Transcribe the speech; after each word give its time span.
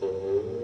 oh 0.00 0.54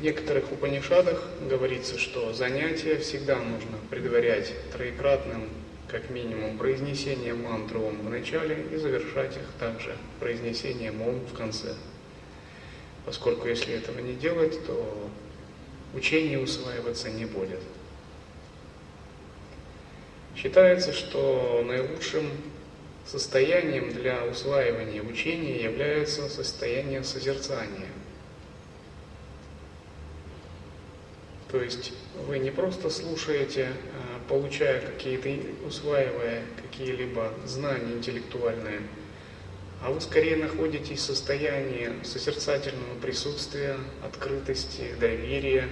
В 0.00 0.02
некоторых 0.02 0.50
Упанишадах 0.50 1.22
говорится, 1.42 1.98
что 1.98 2.32
занятия 2.32 2.96
всегда 2.96 3.36
нужно 3.36 3.76
предварять 3.90 4.50
троекратным, 4.72 5.50
как 5.88 6.08
минимум, 6.08 6.56
произнесением 6.56 7.42
мантры 7.42 7.80
Ом 7.80 8.00
в 8.00 8.08
начале 8.08 8.64
и 8.72 8.76
завершать 8.76 9.36
их 9.36 9.42
также 9.58 9.94
произнесением 10.18 11.02
Ом 11.02 11.20
в 11.30 11.36
конце. 11.36 11.74
Поскольку 13.04 13.46
если 13.46 13.74
этого 13.74 13.98
не 13.98 14.14
делать, 14.14 14.66
то 14.66 15.10
учение 15.92 16.40
усваиваться 16.40 17.10
не 17.10 17.26
будет. 17.26 17.60
Считается, 20.34 20.94
что 20.94 21.62
наилучшим 21.62 22.26
состоянием 23.04 23.92
для 23.92 24.24
усваивания 24.24 25.02
учения 25.02 25.62
является 25.62 26.30
состояние 26.30 27.04
созерцания– 27.04 27.88
То 31.50 31.60
есть 31.60 31.92
вы 32.26 32.38
не 32.38 32.50
просто 32.50 32.90
слушаете, 32.90 33.68
а, 33.68 34.28
получая 34.28 34.80
какие-то, 34.80 35.30
усваивая 35.66 36.42
какие-либо 36.62 37.32
знания 37.44 37.92
интеллектуальные, 37.92 38.82
а 39.82 39.90
вы 39.90 40.00
скорее 40.00 40.36
находитесь 40.36 41.00
в 41.00 41.04
состоянии 41.04 41.90
созерцательного 42.04 42.94
присутствия, 43.00 43.76
открытости, 44.04 44.94
доверия, 45.00 45.68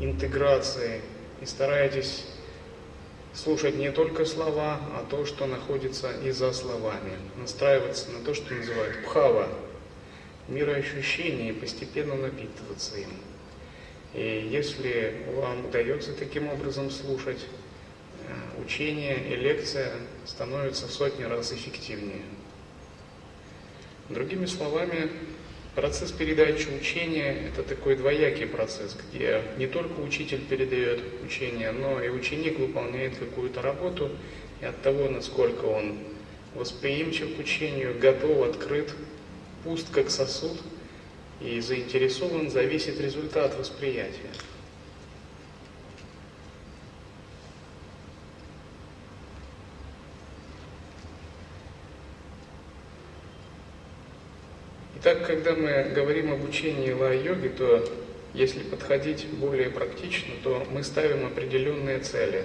интеграции 0.00 1.02
и 1.40 1.46
стараетесь 1.46 2.24
слушать 3.34 3.76
не 3.76 3.92
только 3.92 4.24
слова, 4.24 4.80
а 4.94 5.06
то, 5.08 5.26
что 5.26 5.46
находится 5.46 6.10
и 6.24 6.30
за 6.30 6.52
словами, 6.52 7.12
настраиваться 7.36 8.10
на 8.10 8.24
то, 8.24 8.34
что 8.34 8.52
называют 8.54 9.04
пхава, 9.04 9.48
мироощущение 10.48 11.50
и 11.50 11.52
постепенно 11.52 12.14
напитываться 12.14 12.96
им. 12.96 13.10
И 14.14 14.48
если 14.50 15.14
вам 15.34 15.66
удается 15.66 16.12
таким 16.12 16.48
образом 16.48 16.90
слушать, 16.90 17.44
э, 18.26 18.62
учение 18.62 19.18
и 19.30 19.36
лекция 19.36 19.92
становятся 20.24 20.86
в 20.86 20.90
сотни 20.90 21.24
раз 21.24 21.52
эффективнее. 21.52 22.22
Другими 24.08 24.46
словами, 24.46 25.10
процесс 25.74 26.12
передачи 26.12 26.68
учения– 26.68 27.48
это 27.48 27.62
такой 27.62 27.96
двоякий 27.96 28.46
процесс, 28.46 28.96
где 29.10 29.42
не 29.58 29.66
только 29.66 30.00
учитель 30.00 30.40
передает 30.40 31.02
учение, 31.24 31.72
но 31.72 32.02
и 32.02 32.08
ученик 32.08 32.58
выполняет 32.58 33.16
какую-то 33.18 33.60
работу, 33.60 34.10
и 34.62 34.64
от 34.64 34.80
того, 34.80 35.10
насколько 35.10 35.66
он 35.66 35.98
восприимчив 36.54 37.36
к 37.36 37.38
учению, 37.38 37.98
готов, 37.98 38.48
открыт, 38.48 38.94
пуст 39.64 39.90
как 39.90 40.10
сосуд– 40.10 40.58
и 41.40 41.60
заинтересован, 41.60 42.50
зависит 42.50 43.00
результат 43.00 43.56
восприятия. 43.58 44.30
Итак, 54.98 55.24
когда 55.26 55.54
мы 55.54 55.92
говорим 55.94 56.32
об 56.32 56.42
учении 56.42 56.90
лай-йоги, 56.90 57.48
то 57.48 57.88
если 58.34 58.60
подходить 58.60 59.26
более 59.28 59.70
практично, 59.70 60.34
то 60.42 60.66
мы 60.70 60.82
ставим 60.82 61.26
определенные 61.26 62.00
цели. 62.00 62.44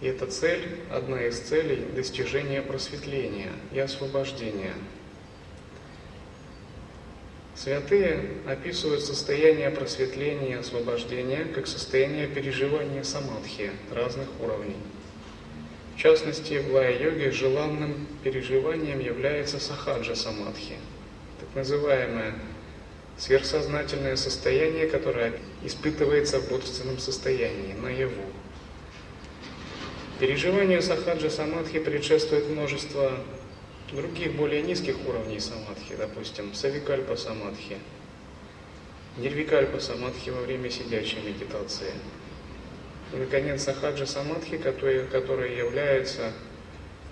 И 0.00 0.06
эта 0.06 0.26
цель, 0.26 0.80
одна 0.90 1.22
из 1.22 1.38
целей– 1.38 1.86
достижение 1.94 2.62
просветления 2.62 3.52
и 3.70 3.78
освобождения– 3.78 4.74
Святые 7.54 8.30
описывают 8.46 9.04
состояние 9.04 9.70
просветления 9.70 10.52
и 10.52 10.60
освобождения 10.60 11.44
как 11.44 11.66
состояние 11.66 12.26
переживания 12.26 13.02
самадхи 13.02 13.70
разных 13.90 14.28
уровней. 14.40 14.78
В 15.94 15.98
частности, 15.98 16.54
в 16.54 16.72
лая-йоге 16.72 17.30
желанным 17.30 18.06
переживанием 18.24 18.98
является 19.00 19.60
сахаджа 19.60 20.14
самадхи, 20.14 20.76
так 21.38 21.48
называемое 21.54 22.34
сверхсознательное 23.18 24.16
состояние, 24.16 24.86
которое 24.86 25.34
испытывается 25.62 26.40
в 26.40 26.48
бодственном 26.48 26.98
состоянии, 26.98 27.74
наяву. 27.74 28.24
Переживанию 30.18 30.82
сахаджа 30.82 31.28
самадхи 31.28 31.78
предшествует 31.78 32.48
множество 32.48 33.12
других 33.92 34.34
более 34.34 34.62
низких 34.62 34.96
уровней 35.06 35.40
самадхи, 35.40 35.94
допустим, 35.96 36.54
савикальпа 36.54 37.16
самадхи, 37.16 37.78
нирвикальпа 39.18 39.80
самадхи 39.80 40.30
во 40.30 40.40
время 40.40 40.70
сидячей 40.70 41.20
медитации. 41.20 41.92
И, 43.12 43.16
наконец, 43.16 43.62
сахаджа 43.62 44.06
самадхи, 44.06 44.56
которая, 44.56 45.06
которая 45.06 45.54
является 45.54 46.32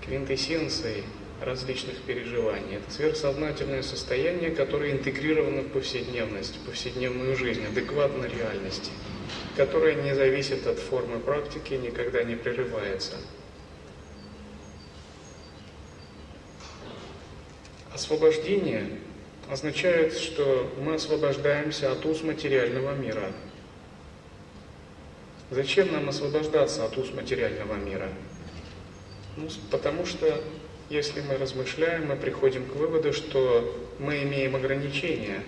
квинтэссенцией 0.05 1.05
различных 1.43 2.01
переживаний. 2.03 2.77
Это 2.77 2.91
сверхсознательное 2.91 3.83
состояние, 3.83 4.51
которое 4.51 4.93
интегрировано 4.93 5.63
в 5.63 5.69
повседневность, 5.69 6.57
в 6.57 6.67
повседневную 6.67 7.37
жизнь, 7.37 7.65
адекватно 7.67 8.25
реальности, 8.27 8.91
которое 9.57 9.95
не 9.95 10.15
зависит 10.15 10.67
от 10.67 10.79
формы 10.79 11.19
практики, 11.19 11.75
никогда 11.75 12.23
не 12.25 12.37
прерывается. 12.37 13.17
Освобождение 18.01 18.87
означает, 19.51 20.15
что 20.17 20.73
мы 20.81 20.95
освобождаемся 20.95 21.93
от 21.93 22.07
уз 22.07 22.23
материального 22.23 22.95
мира. 22.95 23.31
Зачем 25.51 25.93
нам 25.93 26.09
освобождаться 26.09 26.87
от 26.87 26.97
уз 26.97 27.13
материального 27.13 27.75
мира? 27.75 28.09
Ну, 29.37 29.49
потому 29.71 30.07
что, 30.07 30.43
если 30.89 31.21
мы 31.21 31.37
размышляем, 31.37 32.07
мы 32.07 32.17
приходим 32.17 32.65
к 32.65 32.75
выводу, 32.77 33.13
что 33.13 33.79
мы 33.99 34.23
имеем 34.23 34.57
ограничения. 34.57 35.43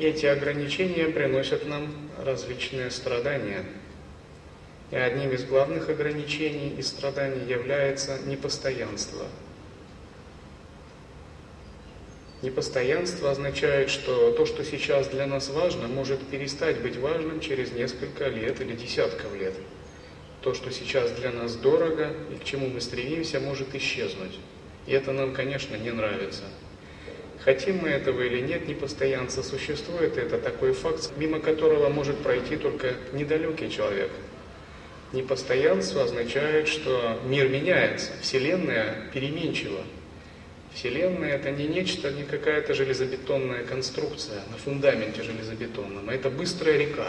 И 0.00 0.06
эти 0.06 0.26
ограничения 0.26 1.06
приносят 1.06 1.68
нам 1.68 2.10
различные 2.18 2.90
страдания. 2.90 3.64
И 4.90 4.96
одним 4.96 5.30
из 5.30 5.44
главных 5.44 5.88
ограничений 5.88 6.74
и 6.76 6.82
страданий 6.82 7.48
является 7.48 8.18
непостоянство– 8.26 9.28
Непостоянство 12.40 13.32
означает, 13.32 13.90
что 13.90 14.30
то, 14.30 14.46
что 14.46 14.64
сейчас 14.64 15.08
для 15.08 15.26
нас 15.26 15.48
важно, 15.48 15.88
может 15.88 16.20
перестать 16.28 16.80
быть 16.80 16.96
важным 16.96 17.40
через 17.40 17.72
несколько 17.72 18.28
лет 18.28 18.60
или 18.60 18.74
десятков 18.74 19.34
лет. 19.36 19.54
То, 20.42 20.54
что 20.54 20.70
сейчас 20.70 21.10
для 21.10 21.32
нас 21.32 21.56
дорого 21.56 22.12
и 22.32 22.38
к 22.38 22.44
чему 22.44 22.68
мы 22.68 22.80
стремимся, 22.80 23.40
может 23.40 23.74
исчезнуть. 23.74 24.38
И 24.86 24.92
это 24.92 25.10
нам, 25.10 25.34
конечно, 25.34 25.74
не 25.74 25.90
нравится. 25.90 26.44
Хотим 27.40 27.78
мы 27.78 27.88
этого 27.88 28.22
или 28.22 28.40
нет, 28.40 28.68
непостоянство 28.68 29.42
существует, 29.42 30.16
это 30.16 30.38
такой 30.38 30.74
факт, 30.74 31.10
мимо 31.16 31.40
которого 31.40 31.88
может 31.88 32.18
пройти 32.18 32.56
только 32.56 32.94
недалекий 33.12 33.68
человек. 33.68 34.10
Непостоянство 35.12 36.04
означает, 36.04 36.68
что 36.68 37.18
мир 37.24 37.48
меняется, 37.48 38.12
Вселенная 38.22 39.10
переменчива. 39.12 39.80
Вселенная 40.74 41.34
это 41.34 41.50
не 41.50 41.66
нечто, 41.66 42.10
не 42.10 42.24
какая-то 42.24 42.74
железобетонная 42.74 43.64
конструкция 43.64 44.42
на 44.50 44.56
фундаменте 44.58 45.22
железобетонном, 45.22 46.08
а 46.08 46.14
это 46.14 46.30
быстрая 46.30 46.76
река. 46.76 47.08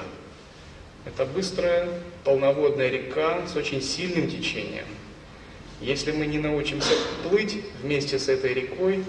Это 1.06 1.26
быстрая 1.26 1.88
полноводная 2.24 2.90
река 2.90 3.46
с 3.48 3.56
очень 3.56 3.82
сильным 3.82 4.30
течением. 4.30 4.86
Если 5.82 6.12
мы 6.12 6.26
не 6.26 6.40
научимся 6.40 6.94
плыть 7.24 7.58
вместе 7.82 8.20
с 8.20 8.28
этой 8.28 8.54
рекой, 8.54 9.04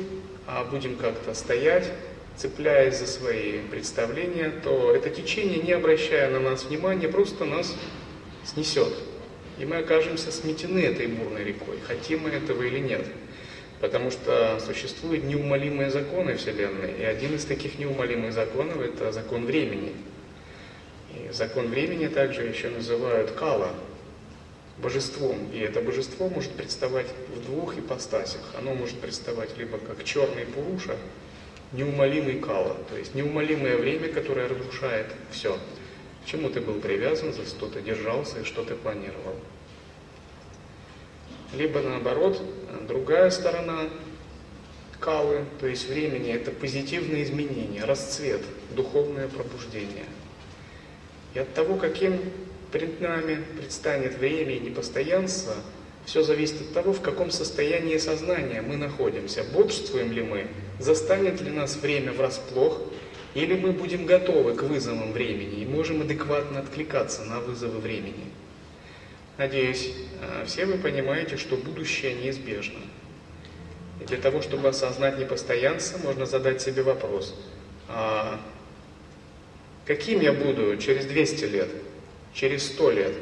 а 0.46 0.64
будем 0.64 0.96
как-то 0.96 1.34
стоять, 1.34 1.90
цепляясь 2.36 2.98
за 2.98 3.06
свои 3.06 3.58
представления, 3.70 4.52
то 4.62 4.94
это 4.94 5.10
течение, 5.10 5.58
не 5.58 5.72
обращая 5.72 6.30
на 6.30 6.40
нас 6.40 6.64
внимания, 6.64 7.08
просто 7.08 7.44
нас 7.44 7.74
снесет. 8.44 8.92
И 9.58 9.64
мы 9.64 9.76
окажемся 9.76 10.32
сметены 10.32 10.78
этой 10.78 11.06
бурной 11.06 11.44
рекой, 11.44 11.78
хотим 11.86 12.20
мы 12.20 12.30
этого 12.30 12.62
или 12.62 12.78
нет. 12.78 13.06
Потому 13.80 14.10
что 14.10 14.60
существуют 14.60 15.24
неумолимые 15.24 15.90
законы 15.90 16.36
Вселенной, 16.36 16.92
и 16.98 17.02
один 17.02 17.34
из 17.34 17.46
таких 17.46 17.78
неумолимых 17.78 18.32
законов– 18.32 18.80
это 18.80 19.10
закон 19.10 19.46
времени. 19.46 19.94
И 21.14 21.32
закон 21.32 21.68
времени 21.68 22.06
также 22.06 22.42
еще 22.42 22.68
называют 22.68 23.30
кала, 23.30 23.70
божеством. 24.78 25.50
И 25.52 25.58
это 25.58 25.80
божество 25.80 26.28
может 26.28 26.52
представать 26.52 27.06
в 27.34 27.44
двух 27.46 27.78
ипостасях. 27.78 28.42
Оно 28.58 28.74
может 28.74 28.98
представать 28.98 29.56
либо 29.56 29.78
как 29.78 30.04
черный 30.04 30.44
Пуруша, 30.44 30.96
неумолимый 31.72 32.38
кала, 32.38 32.76
то 32.90 32.96
есть 32.96 33.14
неумолимое 33.14 33.76
время, 33.76 34.08
которое 34.08 34.48
разрушает 34.48 35.06
все. 35.30 35.58
К 36.22 36.26
чему 36.26 36.50
ты 36.50 36.60
был 36.60 36.80
привязан, 36.80 37.32
за 37.32 37.46
что 37.46 37.66
ты 37.66 37.80
держался 37.80 38.40
и 38.40 38.44
что 38.44 38.62
ты 38.62 38.74
планировал. 38.74 39.36
Либо 41.52 41.80
наоборот, 41.80 42.40
другая 42.86 43.30
сторона 43.30 43.88
калы, 45.00 45.44
то 45.58 45.66
есть 45.66 45.88
времени, 45.88 46.32
это 46.32 46.50
позитивные 46.50 47.24
изменения, 47.24 47.84
расцвет, 47.84 48.42
духовное 48.76 49.28
пробуждение. 49.28 50.04
И 51.34 51.38
от 51.38 51.52
того, 51.54 51.76
каким 51.76 52.20
перед 52.72 53.00
нами 53.00 53.42
предстанет 53.56 54.18
время 54.18 54.56
и 54.56 54.60
непостоянство, 54.60 55.54
все 56.04 56.22
зависит 56.22 56.60
от 56.60 56.72
того, 56.72 56.92
в 56.92 57.00
каком 57.00 57.30
состоянии 57.30 57.96
сознания 57.98 58.62
мы 58.62 58.76
находимся. 58.76 59.44
Бодрствуем 59.44 60.12
ли 60.12 60.22
мы, 60.22 60.48
застанет 60.78 61.40
ли 61.40 61.50
нас 61.50 61.76
время 61.76 62.12
врасплох, 62.12 62.80
или 63.34 63.54
мы 63.54 63.72
будем 63.72 64.06
готовы 64.06 64.54
к 64.54 64.62
вызовам 64.62 65.12
времени 65.12 65.62
и 65.62 65.66
можем 65.66 66.00
адекватно 66.00 66.60
откликаться 66.60 67.24
на 67.24 67.40
вызовы 67.40 67.78
времени. 67.78 68.24
Надеюсь, 69.40 69.90
э, 70.20 70.44
все 70.44 70.66
вы 70.66 70.76
понимаете, 70.76 71.38
что 71.38 71.56
будущее 71.56 72.12
неизбежно. 72.12 72.80
И 73.98 74.04
для 74.04 74.18
того, 74.18 74.42
чтобы 74.42 74.68
осознать 74.68 75.18
непостоянство, 75.18 75.96
можно 75.96 76.26
задать 76.26 76.60
себе 76.60 76.82
вопрос, 76.82 77.34
а 77.88 78.38
каким 79.86 80.20
я 80.20 80.34
буду 80.34 80.76
через 80.76 81.06
200 81.06 81.44
лет? 81.46 81.70
через 82.34 82.66
сто 82.66 82.90
лет. 82.90 83.14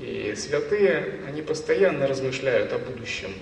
И 0.00 0.34
святые, 0.36 1.20
они 1.28 1.42
постоянно 1.42 2.08
размышляют 2.08 2.72
о 2.72 2.78
будущем, 2.78 3.32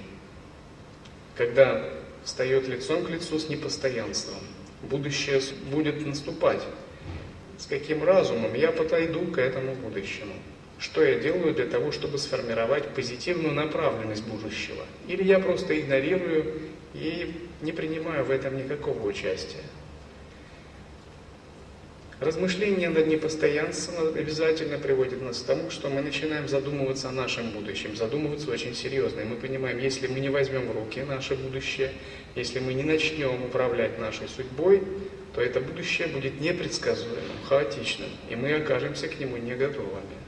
когда 1.36 1.90
встает 2.22 2.68
лицом 2.68 3.02
к 3.02 3.08
лицу 3.08 3.38
с 3.38 3.48
непостоянством. 3.48 4.40
Будущее 4.82 5.40
будет 5.72 6.04
наступать. 6.04 6.62
С 7.56 7.64
каким 7.64 8.04
разумом 8.04 8.52
я 8.52 8.72
подойду 8.72 9.24
к 9.32 9.38
этому 9.38 9.74
будущему? 9.74 10.34
Что 10.78 11.04
я 11.04 11.18
делаю 11.18 11.54
для 11.54 11.66
того, 11.66 11.92
чтобы 11.92 12.18
сформировать 12.18 12.88
позитивную 12.88 13.54
направленность 13.54 14.24
будущего? 14.24 14.84
Или 15.08 15.22
я 15.22 15.38
просто 15.38 15.78
игнорирую 15.78 16.60
и 16.94 17.34
не 17.62 17.72
принимаю 17.72 18.24
в 18.24 18.30
этом 18.30 18.56
никакого 18.56 19.06
участия? 19.06 19.62
Размышление 22.20 22.88
над 22.88 23.06
непостоянством 23.06 24.14
обязательно 24.16 24.78
приводит 24.78 25.20
нас 25.20 25.40
к 25.40 25.46
тому, 25.46 25.70
что 25.70 25.90
мы 25.90 26.00
начинаем 26.00 26.48
задумываться 26.48 27.08
о 27.08 27.12
нашем 27.12 27.50
будущем, 27.50 27.96
задумываться 27.96 28.50
очень 28.50 28.74
серьезно. 28.74 29.20
И 29.20 29.24
мы 29.24 29.36
понимаем, 29.36 29.78
если 29.78 30.06
мы 30.06 30.20
не 30.20 30.28
возьмем 30.28 30.68
в 30.68 30.72
руки 30.74 31.02
наше 31.02 31.34
будущее, 31.34 31.92
если 32.34 32.60
мы 32.60 32.72
не 32.72 32.84
начнем 32.84 33.42
управлять 33.44 33.98
нашей 33.98 34.28
судьбой, 34.28 34.82
то 35.34 35.40
это 35.40 35.60
будущее 35.60 36.08
будет 36.08 36.40
непредсказуемым, 36.40 37.18
хаотичным, 37.48 38.08
и 38.30 38.36
мы 38.36 38.54
окажемся 38.54 39.08
к 39.08 39.18
нему 39.18 39.36
не 39.36 39.54
готовыми. 39.54 40.23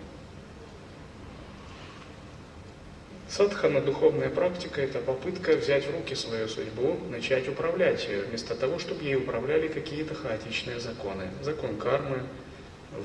Садхана, 3.28 3.80
духовная 3.80 4.30
практика, 4.30 4.80
это 4.80 5.00
попытка 5.00 5.56
взять 5.56 5.84
в 5.84 5.90
руки 5.92 6.14
свою 6.14 6.48
судьбу, 6.48 6.96
начать 7.10 7.48
управлять 7.48 8.06
ее, 8.06 8.22
вместо 8.22 8.54
того, 8.54 8.78
чтобы 8.78 9.02
ей 9.02 9.16
управляли 9.16 9.66
какие-то 9.66 10.14
хаотичные 10.14 10.78
законы. 10.78 11.28
Закон 11.42 11.76
кармы, 11.76 12.22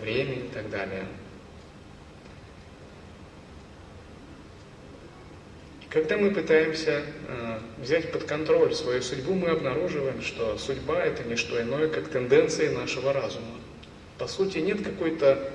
время 0.02 0.36
и 0.36 0.48
так 0.54 0.70
далее. 0.70 1.06
Когда 5.90 6.18
мы 6.18 6.32
пытаемся 6.32 7.04
э, 7.28 7.60
взять 7.80 8.14
под 8.14 8.24
контроль 8.24 8.74
свою 8.74 9.02
судьбу, 9.02 9.34
мы 9.34 9.50
обнаруживаем, 9.50 10.22
что 10.22 10.58
судьба 10.58 11.04
это 11.04 11.24
не 11.24 11.36
что 11.36 11.62
иное, 11.62 11.90
как 11.90 12.08
тенденции 12.08 12.70
нашего 12.70 13.12
разума. 13.12 13.58
По 14.18 14.28
сути, 14.28 14.60
нет 14.60 14.82
какой-то 14.84 15.52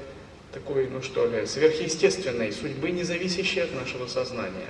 такой, 0.56 0.88
ну 0.88 1.02
что 1.02 1.26
ли, 1.26 1.44
сверхъестественной 1.44 2.50
судьбы, 2.50 2.90
не 2.90 3.02
зависящей 3.02 3.64
от 3.64 3.74
нашего 3.74 4.06
сознания. 4.06 4.68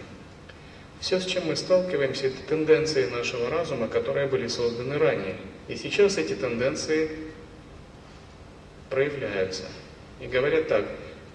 Все, 0.99 1.21
с 1.21 1.25
чем 1.25 1.47
мы 1.47 1.55
сталкиваемся, 1.55 2.27
это 2.27 2.43
тенденции 2.49 3.07
нашего 3.07 3.49
разума, 3.51 3.87
которые 3.87 4.27
были 4.27 4.49
созданы 4.49 4.99
ранее. 4.99 5.37
И 5.69 5.77
сейчас 5.77 6.19
эти 6.19 6.35
тенденции 6.35 7.09
проявляются. 8.91 9.63
И 10.21 10.27
говорят 10.27 10.67
так, 10.67 10.87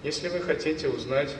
если 0.02 0.28
вы 0.28 0.40
хотите 0.40 0.88
узнать, 0.88 1.34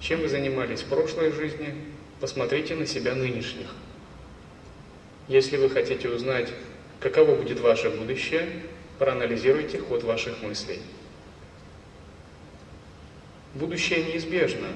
чем 0.00 0.20
вы 0.20 0.28
занимались 0.28 0.80
в 0.80 0.86
прошлой 0.86 1.30
жизни, 1.30 1.74
посмотрите 2.20 2.74
на 2.74 2.86
себя 2.86 3.14
нынешних. 3.14 3.66
Если 5.28 5.58
вы 5.58 5.68
хотите 5.68 6.08
узнать, 6.08 6.48
каково 7.00 7.34
будет 7.34 7.60
ваше 7.60 7.90
будущее, 7.90 8.48
проанализируйте 8.98 9.78
ход 9.78 10.04
ваших 10.04 10.40
мыслей. 10.42 10.80
Будущее 13.54 14.02
неизбежно. 14.02 14.68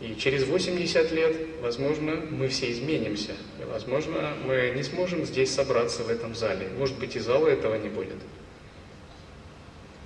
И 0.00 0.16
через 0.16 0.44
80 0.44 1.12
лет, 1.12 1.36
возможно, 1.60 2.16
мы 2.30 2.48
все 2.48 2.72
изменимся. 2.72 3.32
И, 3.60 3.64
возможно, 3.64 4.34
мы 4.44 4.72
не 4.74 4.82
сможем 4.82 5.24
здесь 5.24 5.52
собраться 5.52 6.02
в 6.02 6.08
этом 6.08 6.34
зале. 6.34 6.68
Может 6.76 6.98
быть, 6.98 7.14
и 7.14 7.20
зала 7.20 7.48
этого 7.48 7.76
не 7.76 7.88
будет. 7.88 8.16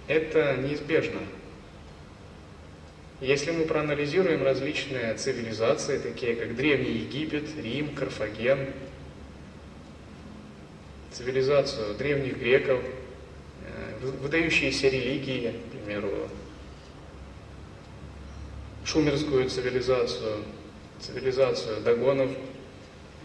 Это 0.09 0.57
неизбежно. 0.57 1.21
Если 3.23 3.50
мы 3.50 3.64
проанализируем 3.64 4.45
различные 4.45 5.14
цивилизации, 5.14 5.99
такие 5.99 6.37
как 6.37 6.55
Древний 6.55 6.99
Египет, 6.99 7.45
Рим, 7.57 7.95
Карфаген, 7.95 8.75
цивилизацию 11.12 11.95
древних 11.95 12.37
греков, 12.37 12.83
э, 12.83 14.07
выдающиеся 14.21 14.88
религии, 14.88 15.52
к 15.52 15.73
примеру, 15.73 16.28
шумерскую 18.87 19.50
цивилизацию, 19.50 20.45
цивилизацию 21.00 21.81
догонов, 21.81 22.31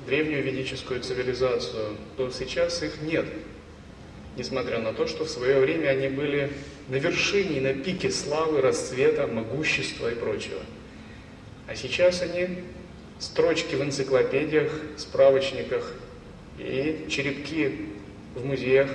древнюю 0.08 0.44
ведическую 0.44 1.02
цивилизацию, 1.02 1.98
то 2.18 2.32
сейчас 2.32 2.82
их 2.82 3.02
нет. 3.02 3.26
Несмотря 4.36 4.80
на 4.80 4.94
то, 4.94 5.08
что 5.08 5.26
в 5.26 5.30
свое 5.30 5.60
время 5.60 5.90
они 5.90 6.08
были 6.08 6.52
на 6.90 6.96
вершине, 6.96 7.62
на 7.62 7.74
пике 7.74 8.10
славы, 8.10 8.62
расцвета, 8.62 9.28
могущества 9.28 10.12
и 10.12 10.16
прочего. 10.16 10.62
А 11.68 11.76
сейчас 11.76 12.22
они 12.22 12.64
строчки 13.20 13.76
в 13.76 13.84
энциклопедиях, 13.84 14.72
справочниках 14.98 15.94
и 16.58 17.06
черепки 17.10 17.90
в 18.36 18.46
музеях, 18.46 18.90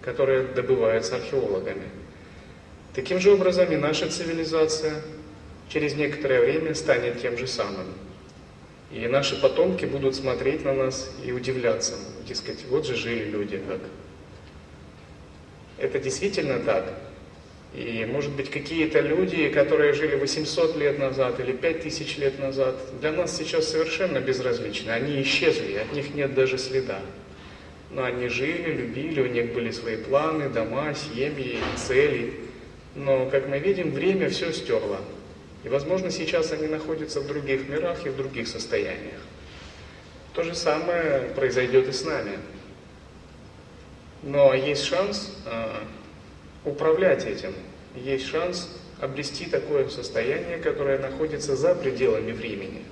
которые 0.00 0.42
добываются 0.48 1.16
археологами. 1.16 1.84
Таким 2.94 3.20
же 3.20 3.32
образом 3.32 3.70
и 3.72 3.76
наша 3.76 4.08
цивилизация 4.08 4.94
через 5.72 5.94
некоторое 5.94 6.40
время 6.40 6.74
станет 6.74 7.22
тем 7.22 7.38
же 7.38 7.46
самым. 7.46 7.86
И 8.90 9.06
наши 9.06 9.40
потомки 9.40 9.86
будут 9.86 10.14
смотреть 10.14 10.64
на 10.64 10.74
нас 10.74 11.10
и 11.24 11.32
удивляться. 11.32 11.94
Дескать, 12.28 12.64
вот 12.68 12.86
же 12.86 12.94
жили 12.94 13.24
люди 13.24 13.58
как. 13.66 13.80
Это 15.78 15.98
действительно 15.98 16.58
так. 16.58 16.92
И, 17.74 18.04
может 18.04 18.32
быть, 18.32 18.50
какие-то 18.50 19.00
люди, 19.00 19.48
которые 19.48 19.94
жили 19.94 20.16
800 20.16 20.76
лет 20.76 20.98
назад 20.98 21.40
или 21.40 21.52
5000 21.52 22.18
лет 22.18 22.38
назад, 22.38 22.76
для 23.00 23.12
нас 23.12 23.34
сейчас 23.34 23.68
совершенно 23.68 24.20
безразличны. 24.20 24.90
Они 24.90 25.22
исчезли, 25.22 25.76
от 25.76 25.90
них 25.94 26.14
нет 26.14 26.34
даже 26.34 26.58
следа. 26.58 27.00
Но 27.90 28.04
они 28.04 28.28
жили, 28.28 28.74
любили, 28.74 29.22
у 29.22 29.26
них 29.26 29.54
были 29.54 29.70
свои 29.70 29.96
планы, 29.96 30.50
дома, 30.50 30.94
семьи, 30.94 31.58
цели. 31.76 32.34
Но, 32.94 33.24
как 33.30 33.48
мы 33.48 33.58
видим, 33.58 33.90
время 33.90 34.28
все 34.28 34.52
стерло. 34.52 35.00
И, 35.64 35.68
возможно, 35.68 36.10
сейчас 36.10 36.52
они 36.52 36.66
находятся 36.66 37.20
в 37.20 37.26
других 37.26 37.68
мирах 37.68 38.04
и 38.04 38.08
в 38.08 38.16
других 38.16 38.48
состояниях. 38.48 39.20
То 40.34 40.42
же 40.42 40.54
самое 40.54 41.30
произойдет 41.36 41.88
и 41.88 41.92
с 41.92 42.04
нами. 42.04 42.38
Но 44.22 44.54
есть 44.54 44.84
шанс 44.84 45.36
э, 45.46 45.74
управлять 46.64 47.26
этим. 47.26 47.54
Есть 47.94 48.26
шанс 48.26 48.68
обрести 49.00 49.46
такое 49.46 49.88
состояние, 49.88 50.58
которое 50.58 50.98
находится 50.98 51.56
за 51.56 51.74
пределами 51.74 52.32
времени. 52.32 52.84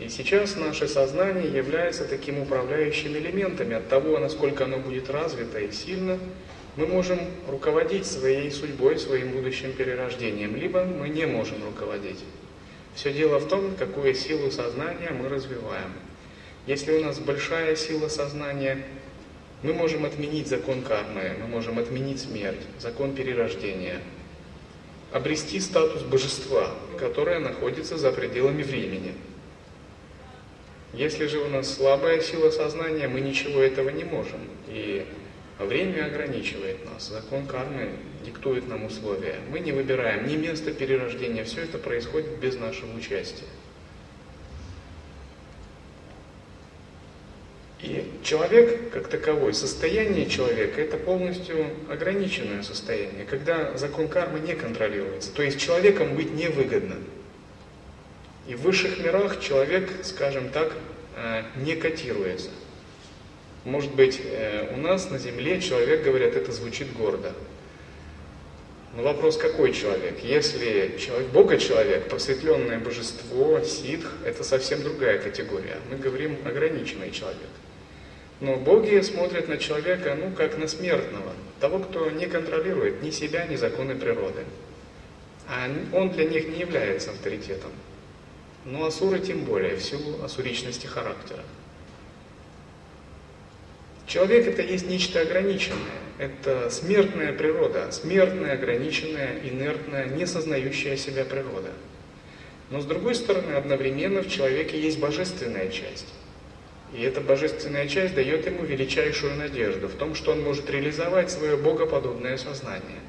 И 0.00 0.08
сейчас 0.08 0.56
наше 0.56 0.88
сознание 0.88 1.48
является 1.50 2.04
таким 2.04 2.40
управляющим 2.40 3.16
элементом. 3.16 3.72
От 3.74 3.88
того, 3.88 4.18
насколько 4.18 4.64
оно 4.64 4.78
будет 4.78 5.08
развито 5.08 5.60
и 5.60 5.70
сильно, 5.70 6.18
мы 6.76 6.86
можем 6.86 7.20
руководить 7.48 8.06
своей 8.06 8.50
судьбой, 8.50 8.98
своим 8.98 9.32
будущим 9.32 9.72
перерождением, 9.72 10.56
либо 10.56 10.84
мы 10.84 11.08
не 11.08 11.26
можем 11.26 11.62
руководить. 11.64 12.20
Все 12.94 13.12
дело 13.12 13.38
в 13.38 13.48
том, 13.48 13.74
какую 13.76 14.14
силу 14.14 14.50
сознания 14.50 15.10
мы 15.10 15.28
развиваем. 15.28 15.92
Если 16.66 16.92
у 16.92 17.04
нас 17.04 17.18
большая 17.18 17.76
сила 17.76 18.08
сознания, 18.08 18.84
мы 19.62 19.74
можем 19.74 20.04
отменить 20.04 20.48
закон 20.48 20.82
кармы, 20.82 21.34
мы 21.40 21.46
можем 21.46 21.78
отменить 21.78 22.20
смерть, 22.20 22.60
закон 22.78 23.14
перерождения, 23.14 24.00
обрести 25.12 25.60
статус 25.60 26.02
божества, 26.02 26.70
которое 26.98 27.38
находится 27.38 27.96
за 27.96 28.12
пределами 28.12 28.62
времени. 28.62 29.14
Если 30.94 31.26
же 31.26 31.38
у 31.38 31.48
нас 31.48 31.74
слабая 31.74 32.20
сила 32.20 32.50
сознания, 32.50 33.08
мы 33.08 33.20
ничего 33.20 33.60
этого 33.60 33.88
не 33.88 34.04
можем. 34.04 34.40
И 34.68 35.06
время 35.64 36.06
ограничивает 36.06 36.84
нас. 36.84 37.08
Закон 37.08 37.46
кармы 37.46 37.90
диктует 38.24 38.68
нам 38.68 38.84
условия. 38.84 39.36
Мы 39.50 39.60
не 39.60 39.72
выбираем 39.72 40.26
ни 40.26 40.36
место 40.36 40.72
перерождения. 40.72 41.44
Все 41.44 41.62
это 41.62 41.78
происходит 41.78 42.38
без 42.38 42.56
нашего 42.56 42.96
участия. 42.96 43.46
И 47.82 48.08
человек, 48.22 48.92
как 48.92 49.08
таковой, 49.08 49.54
состояние 49.54 50.26
человека– 50.26 50.80
это 50.82 50.96
полностью 50.96 51.66
ограниченное 51.90 52.62
состояние, 52.62 53.24
когда 53.24 53.76
закон 53.76 54.06
кармы 54.06 54.38
не 54.38 54.54
контролируется. 54.54 55.32
То 55.32 55.42
есть 55.42 55.60
человеком 55.60 56.14
быть 56.14 56.32
невыгодно. 56.32 56.96
И 58.46 58.54
в 58.54 58.62
высших 58.62 58.98
мирах 58.98 59.40
человек, 59.40 59.90
скажем 60.04 60.48
так, 60.50 60.72
э, 61.16 61.42
не 61.56 61.74
котируется. 61.74 62.50
Может 63.64 63.94
быть, 63.94 64.20
э, 64.24 64.74
у 64.74 64.80
нас 64.80 65.10
на 65.10 65.18
Земле 65.18 65.60
человек, 65.60 66.02
говорят, 66.02 66.34
это 66.34 66.50
звучит 66.52 66.92
гордо. 66.94 67.32
Но 68.96 69.02
вопрос, 69.04 69.38
какой 69.38 69.72
человек? 69.72 70.18
Если 70.22 70.96
человек, 70.98 71.28
Бога 71.28 71.56
человек, 71.56 72.08
просветленное 72.08 72.78
божество, 72.78 73.60
ситх, 73.62 74.06
это 74.24 74.44
совсем 74.44 74.82
другая 74.82 75.18
категория. 75.18 75.78
Мы 75.90 75.96
говорим 75.96 76.36
ограниченный 76.44 77.10
человек. 77.10 77.48
Но 78.40 78.56
боги 78.56 79.00
смотрят 79.00 79.48
на 79.48 79.56
человека, 79.56 80.18
ну, 80.20 80.32
как 80.32 80.58
на 80.58 80.66
смертного, 80.66 81.32
того, 81.60 81.78
кто 81.78 82.10
не 82.10 82.26
контролирует 82.26 83.00
ни 83.00 83.10
себя, 83.10 83.46
ни 83.46 83.54
законы 83.54 83.94
природы. 83.94 84.44
А 85.48 85.70
он 85.92 86.10
для 86.10 86.24
них 86.24 86.48
не 86.48 86.58
является 86.58 87.12
авторитетом. 87.12 87.70
Но 88.64 88.84
асуры 88.84 89.20
тем 89.20 89.44
более, 89.44 89.76
в 89.76 89.82
силу 89.82 90.22
асуричности 90.24 90.86
характера. 90.86 91.44
Человек 94.12 94.46
это 94.46 94.60
есть 94.60 94.86
нечто 94.88 95.22
ограниченное. 95.22 95.78
Это 96.18 96.68
смертная 96.68 97.32
природа, 97.32 97.90
смертная, 97.92 98.52
ограниченная, 98.52 99.40
инертная, 99.42 100.04
не 100.04 100.26
сознающая 100.26 100.98
себя 100.98 101.24
природа. 101.24 101.70
Но 102.68 102.82
с 102.82 102.84
другой 102.84 103.14
стороны, 103.14 103.52
одновременно 103.52 104.20
в 104.20 104.28
человеке 104.28 104.78
есть 104.78 105.00
божественная 105.00 105.70
часть. 105.70 106.12
И 106.94 107.00
эта 107.00 107.22
божественная 107.22 107.88
часть 107.88 108.14
дает 108.14 108.44
ему 108.44 108.64
величайшую 108.64 109.34
надежду 109.36 109.88
в 109.88 109.94
том, 109.94 110.14
что 110.14 110.32
он 110.32 110.42
может 110.42 110.68
реализовать 110.68 111.30
свое 111.30 111.56
богоподобное 111.56 112.36
сознание, 112.36 113.00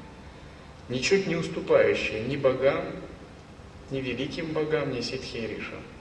ничуть 0.88 1.26
не 1.26 1.36
уступающее 1.36 2.22
ни 2.22 2.36
богам, 2.36 2.82
ни 3.90 4.00
великим 4.00 4.54
богам, 4.54 4.90
ни 4.90 5.02
Ситхиришам. 5.02 5.82
И 5.82 5.93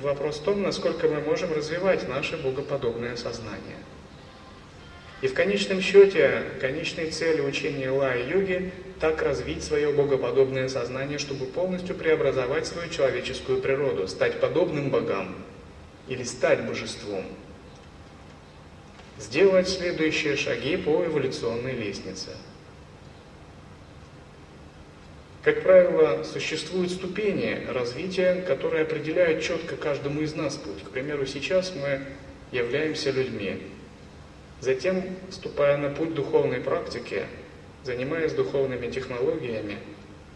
вопрос 0.00 0.38
в 0.38 0.42
том, 0.42 0.62
насколько 0.62 1.08
мы 1.08 1.20
можем 1.20 1.52
развивать 1.52 2.08
наше 2.08 2.36
богоподобное 2.36 3.16
сознание. 3.16 3.76
И 5.22 5.28
в 5.28 5.34
конечном 5.34 5.80
счете, 5.80 6.42
конечной 6.60 7.10
целью 7.10 7.46
учения 7.46 7.90
Лая-йоги 7.90 8.72
так 9.00 9.22
развить 9.22 9.64
свое 9.64 9.90
богоподобное 9.92 10.68
сознание, 10.68 11.18
чтобы 11.18 11.46
полностью 11.46 11.94
преобразовать 11.94 12.66
свою 12.66 12.90
человеческую 12.90 13.62
природу, 13.62 14.08
стать 14.08 14.40
подобным 14.40 14.90
богам, 14.90 15.34
или 16.08 16.22
стать 16.22 16.64
божеством, 16.66 17.24
сделать 19.18 19.68
следующие 19.68 20.36
шаги 20.36 20.76
по 20.76 21.04
эволюционной 21.04 21.72
лестнице. 21.72 22.30
Как 25.46 25.62
правило, 25.62 26.24
существуют 26.24 26.90
ступени 26.90 27.68
развития, 27.68 28.42
которые 28.48 28.82
определяют 28.82 29.44
четко 29.44 29.76
каждому 29.76 30.22
из 30.22 30.34
нас 30.34 30.56
путь. 30.56 30.82
К 30.82 30.90
примеру, 30.90 31.24
сейчас 31.24 31.72
мы 31.72 32.00
являемся 32.50 33.12
людьми. 33.12 33.62
Затем, 34.60 35.04
вступая 35.30 35.76
на 35.76 35.90
путь 35.90 36.14
духовной 36.14 36.58
практики, 36.58 37.26
занимаясь 37.84 38.32
духовными 38.32 38.90
технологиями, 38.90 39.78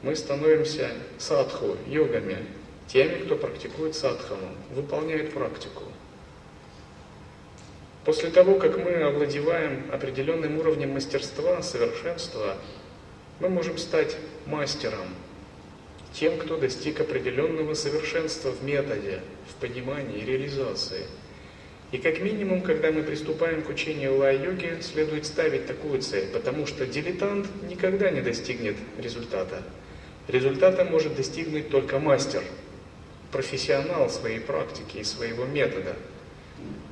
мы 0.05 0.15
становимся 0.15 0.91
садху, 1.19 1.77
йогами, 1.89 2.37
теми, 2.87 3.25
кто 3.25 3.35
практикует 3.35 3.97
садхану, 3.97 4.55
выполняет 4.77 5.35
практику. 5.35 5.83
После 8.05 8.31
того, 8.31 8.61
как 8.61 8.79
мы 8.79 8.93
овладеваем 8.93 9.87
определенным 9.91 10.61
уровнем 10.61 10.91
мастерства, 10.91 11.63
совершенства, 11.63 12.55
мы 13.41 13.49
можем 13.49 13.77
стать 13.77 14.17
мастером, 14.47 15.09
тем, 16.13 16.39
кто 16.39 16.57
достиг 16.57 17.01
определенного 17.01 17.75
совершенства 17.75 18.51
в 18.51 18.63
методе, 18.65 19.21
в 19.49 19.55
понимании 19.61 20.19
и 20.19 20.25
реализации. 20.25 21.07
И 21.93 21.99
как 21.99 22.21
минимум, 22.21 22.63
когда 22.63 22.93
мы 22.93 23.03
приступаем 23.03 23.63
к 23.63 23.69
учению 23.69 24.17
лай-йоги, 24.17 24.79
следует 24.81 25.27
ставить 25.27 25.67
такую 25.67 26.01
цель, 26.03 26.29
потому 26.29 26.67
что 26.67 26.87
дилетант 26.87 27.47
никогда 27.69 28.11
не 28.11 28.21
достигнет 28.21 28.77
результата. 28.99 29.63
Результата 30.29 30.85
может 30.85 31.17
достигнуть 31.17 31.71
только 31.71 31.99
мастер– 31.99 32.43
профессионал 33.31 34.11
своей 34.11 34.41
практики 34.41 34.99
и 34.99 35.05
своего 35.05 35.45
метода. 35.45 35.97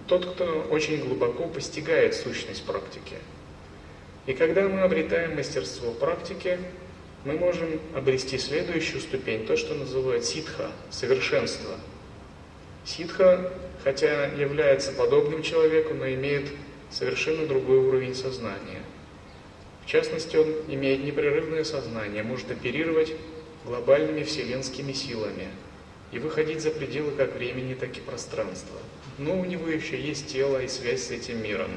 Тот, 0.07 0.25
кто 0.25 0.67
очень 0.71 1.05
глубоко 1.05 1.47
постигает 1.47 2.15
сущность 2.15 2.65
практики. 2.65 3.17
И 4.27 4.33
когда 4.33 4.69
мы 4.69 4.83
обретаем 4.83 5.37
мастерство 5.37 5.93
практики, 5.93 6.59
мы 7.25 7.35
можем 7.35 7.81
обрести 7.95 8.39
следующую 8.39 9.01
ступень, 9.01 9.47
то, 9.47 9.57
что 9.57 9.75
называют 9.75 10.25
ситха, 10.25 10.71
совершенство. 10.91 11.77
Ситха, 12.85 13.53
хотя 13.85 14.27
является 14.27 14.93
подобным 14.93 15.43
человеку, 15.43 15.95
но 15.95 16.09
имеет 16.09 16.51
совершенно 16.91 17.47
другой 17.47 17.79
уровень 17.79 18.15
сознания. 18.15 18.83
В 19.85 19.87
частности, 19.87 20.37
он 20.37 20.49
имеет 20.69 21.05
непрерывное 21.05 21.65
сознание, 21.65 22.23
может 22.23 22.51
оперировать 22.51 23.15
глобальными 23.65 24.23
вселенскими 24.23 24.93
силами– 24.93 25.49
и 26.13 26.19
выходить 26.19 26.63
за 26.63 26.71
пределы 26.71 27.13
как 27.13 27.35
времени, 27.35 27.75
так 27.75 27.97
и 27.97 28.01
пространства. 28.01 28.79
Но 29.19 29.39
у 29.39 29.45
него 29.45 29.69
еще 29.69 30.01
есть 30.01 30.29
тело 30.29 30.63
и 30.63 30.69
связь 30.69 31.05
с 31.05 31.11
этим 31.11 31.43
миром. 31.43 31.71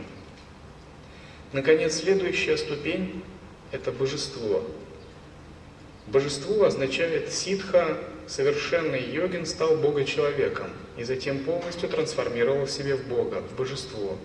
Наконец, 1.51 1.95
следующая 1.95 2.57
ступень– 2.57 3.23
это 3.71 3.91
божество. 3.91 4.63
Божество 6.07 6.65
означает 6.65 7.31
ситха, 7.31 7.97
совершенный 8.27 9.01
йогин 9.01 9.45
стал 9.45 9.77
Бога-человеком 9.77 10.67
и 10.97 11.03
затем 11.03 11.43
полностью 11.43 11.89
трансформировал 11.89 12.67
себя 12.67 12.95
в 12.97 13.03
Бога, 13.05 13.41
в 13.41 13.55
божество. 13.55 14.17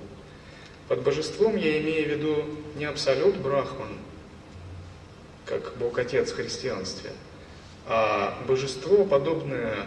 Под 0.89 1.03
божеством 1.03 1.57
я 1.57 1.81
имею 1.81 2.07
в 2.07 2.11
виду 2.11 2.45
не 2.77 2.85
абсолют 2.85 3.37
Брахман, 3.37 3.99
как 5.45 5.77
Бог-Отец 5.79 6.33
в 6.33 6.37
христианстве– 6.37 7.11
а 7.89 8.37
божество, 8.49 9.05
подобное 9.05 9.87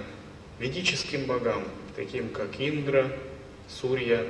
ведическим 0.58 1.26
богам, 1.26 1.66
таким 1.96 2.30
как 2.30 2.48
Индра, 2.58 3.12
Сурья, 3.68 4.26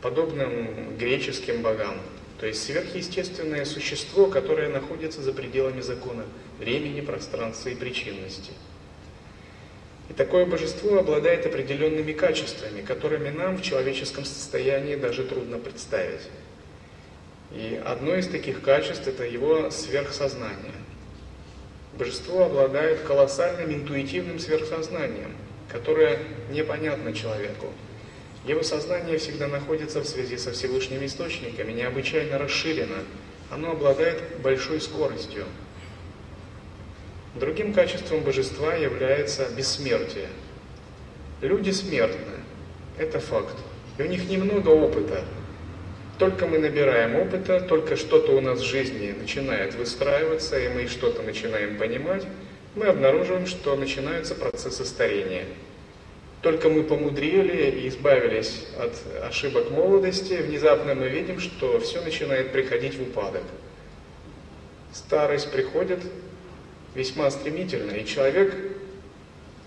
подобным 0.00 0.96
греческим 0.96 1.62
богам, 1.62 1.96
То 2.42 2.48
есть 2.48 2.64
сверхъестественное 2.64 3.64
существо, 3.64 4.26
которое 4.26 4.68
находится 4.68 5.22
за 5.22 5.32
пределами 5.32 5.80
закона 5.80 6.24
времени, 6.58 7.00
пространства 7.00 7.68
и 7.68 7.76
причинности. 7.76 8.50
И 10.10 10.12
такое 10.12 10.44
божество 10.44 10.98
обладает 10.98 11.46
определенными 11.46 12.10
качествами, 12.10 12.82
которыми 12.82 13.28
нам 13.28 13.58
в 13.58 13.62
человеческом 13.62 14.24
состоянии 14.24 14.96
даже 14.96 15.22
трудно 15.22 15.58
представить. 15.58 16.22
И 17.52 17.80
одно 17.84 18.16
из 18.16 18.26
таких 18.26 18.60
качеств– 18.60 19.06
это 19.06 19.22
его 19.22 19.70
сверхсознание. 19.70 20.74
Божество 21.96 22.46
обладает 22.46 23.02
колоссальным 23.02 23.72
интуитивным 23.72 24.40
сверхсознанием, 24.40 25.30
которое 25.68 26.18
непонятно 26.50 27.12
человеку. 27.12 27.68
Его 28.44 28.62
сознание 28.62 29.18
всегда 29.18 29.46
находится 29.46 30.00
в 30.00 30.06
связи 30.06 30.36
со 30.36 30.52
Всевышними 30.52 31.06
источниками, 31.06 31.72
необычайно 31.72 32.38
расширено. 32.38 32.98
Оно 33.50 33.72
обладает 33.72 34.20
большой 34.42 34.80
скоростью. 34.80 35.44
Другим 37.36 37.72
качеством 37.72 38.20
божества 38.20 38.74
является 38.74 39.48
бессмертие. 39.56 40.28
Люди 41.40 41.70
смертны, 41.70 42.40
это 42.98 43.20
факт. 43.20 43.56
И 43.98 44.02
у 44.02 44.06
них 44.06 44.28
немного 44.28 44.68
опыта. 44.68 45.24
Только 46.18 46.46
мы 46.46 46.58
набираем 46.58 47.16
опыта, 47.16 47.60
только 47.60 47.96
что-то 47.96 48.32
у 48.36 48.40
нас 48.40 48.60
в 48.60 48.64
жизни 48.64 49.14
начинает 49.18 49.74
выстраиваться, 49.74 50.58
и 50.58 50.68
мы 50.68 50.88
что-то 50.88 51.22
начинаем 51.22 51.78
понимать, 51.78 52.26
мы 52.74 52.86
обнаруживаем, 52.86 53.46
что 53.46 53.76
начинаются 53.76 54.34
процессы 54.34 54.84
старения. 54.84 55.44
Только 56.42 56.68
мы 56.68 56.82
помудрили 56.82 57.70
и 57.70 57.88
избавились 57.88 58.66
от 58.76 58.92
ошибок 59.22 59.70
молодости, 59.70 60.34
внезапно 60.34 60.96
мы 60.96 61.08
видим, 61.08 61.38
что 61.38 61.78
все 61.78 62.00
начинает 62.02 62.50
приходить 62.50 62.96
в 62.96 63.02
упадок. 63.02 63.44
Старость 64.92 65.52
приходит, 65.52 66.00
весьма 66.96 67.30
стремительно, 67.30 67.92
и 67.92 68.04
человек, 68.04 68.54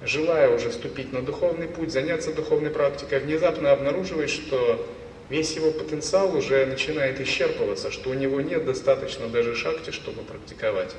желая 0.04 0.50
уже 0.50 0.70
вступить 0.70 1.14
на 1.14 1.22
духовный 1.22 1.68
путь, 1.68 1.94
заняться 1.94 2.34
духовной 2.34 2.72
практикой, 2.72 3.20
внезапно 3.22 3.72
обнаруживает, 3.72 4.30
что 4.30 4.86
весь 5.30 5.56
его 5.56 5.72
потенциал 5.72 6.36
уже 6.36 6.66
начинает 6.66 7.22
исчерпываться, 7.22 7.90
что 7.90 8.10
у 8.10 8.14
него 8.14 8.42
нет 8.42 8.66
достаточно 8.66 9.30
даже 9.30 9.56
шахти, 9.56 9.92
чтобы 9.92 10.24
практиковать. 10.24 10.94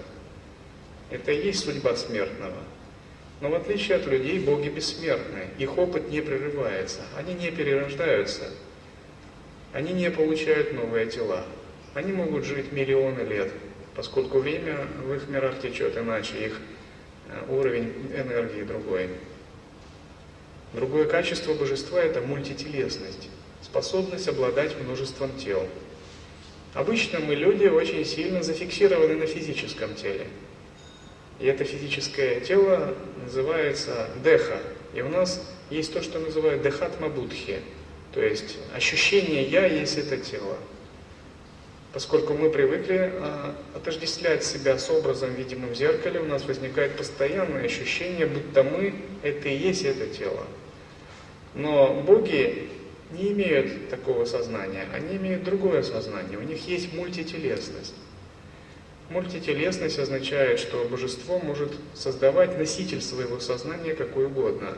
Это 1.10 1.32
и 1.32 1.46
есть 1.48 1.64
судьба 1.64 1.94
смертного. 1.96 2.56
Но 3.40 3.50
в 3.50 3.54
отличие 3.54 3.98
от 3.98 4.06
людей, 4.06 4.38
боги 4.38 4.68
бессмертны, 4.68 5.48
их 5.58 5.76
опыт 5.76 6.10
не 6.10 6.22
прерывается, 6.22 7.02
они 7.16 7.34
не 7.34 7.50
перерождаются, 7.50 8.50
они 9.72 9.92
не 9.92 10.10
получают 10.10 10.72
новые 10.72 11.06
тела, 11.06 11.44
они 11.92 12.12
могут 12.12 12.44
жить 12.44 12.72
миллионы 12.72 13.20
лет, 13.20 13.52
поскольку 13.94 14.38
время 14.38 14.86
в 15.04 15.12
их 15.14 15.28
мирах 15.28 15.60
течет 15.60 15.98
иначе, 15.98 16.46
их 16.46 16.60
э, 17.28 17.52
уровень 17.52 17.92
энергии 18.16 18.62
другой. 18.62 19.10
Другое 20.72 21.04
качество 21.04 21.52
божества– 21.52 22.00
это 22.02 22.22
мультителесность, 22.22 23.28
способность 23.62 24.28
обладать 24.28 24.78
множеством 24.80 25.30
тел. 25.36 25.66
Обычно 26.72 27.20
мы, 27.20 27.34
люди, 27.34 27.66
очень 27.66 28.04
сильно 28.04 28.42
зафиксированы 28.42 29.14
на 29.16 29.26
физическом 29.26 29.94
теле. 29.94 30.26
И 31.40 31.46
это 31.46 31.64
физическое 31.64 32.40
тело 32.40 32.94
называется 33.22 34.08
деха. 34.24 34.58
И 34.94 35.02
у 35.02 35.08
нас 35.08 35.42
есть 35.70 35.92
то, 35.92 36.02
что 36.02 36.18
называют 36.18 36.62
дехатма 36.62 37.08
будхи. 37.08 37.60
То 38.12 38.22
есть 38.22 38.56
ощущение 38.74 39.42
«я» 39.44 39.66
есть 39.66 39.98
это 39.98 40.16
тело 40.16 40.56
поскольку 41.96 42.34
мы 42.34 42.50
привыкли 42.50 43.10
а, 43.10 43.54
отождествлять 43.74 44.44
себя 44.44 44.76
с 44.76 44.90
образом, 44.90 45.32
видимым 45.32 45.70
в 45.70 45.74
зеркале, 45.74 46.20
у 46.20 46.26
нас 46.26 46.44
возникает 46.44 46.94
постоянное 46.94 47.64
ощущение, 47.64 48.26
будто 48.26 48.64
мы– 48.64 48.94
это 49.22 49.48
и 49.48 49.56
есть 49.56 49.82
это 49.82 50.06
тело. 50.06 50.46
Но 51.54 52.02
боги 52.06 52.68
не 53.12 53.32
имеют 53.32 53.88
такого 53.88 54.26
сознания, 54.26 54.86
они 54.92 55.16
имеют 55.16 55.44
другое 55.44 55.82
сознание, 55.82 56.36
у 56.36 56.42
них 56.42 56.68
есть 56.68 56.92
мультителесность. 56.92 57.94
Мультителесность 59.10 59.98
означает, 59.98 60.58
что 60.58 60.84
божество 60.90 61.38
может 61.38 61.72
создавать 61.94 62.58
носитель 62.58 63.00
своего 63.00 63.38
сознания 63.38 63.94
какой 63.94 64.26
угодно, 64.26 64.76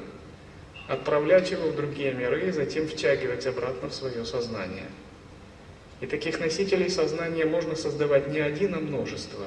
отправлять 0.87 1.51
его 1.51 1.69
в 1.69 1.77
другие 1.77 2.13
миры 2.13 2.49
и 2.49 2.53
затем 2.53 2.87
втягивать 2.87 3.47
обратно 3.47 3.89
в 3.89 3.95
свое 3.95 4.25
сознание– 4.25 4.87
и 6.01 6.07
таких 6.07 6.39
носителей 6.39 6.91
сознания 6.91 7.45
можно 7.45 7.75
создавать 7.75 8.29
не 8.29 8.39
один, 8.39 8.75
а 8.75 8.79
множество. 8.79 9.47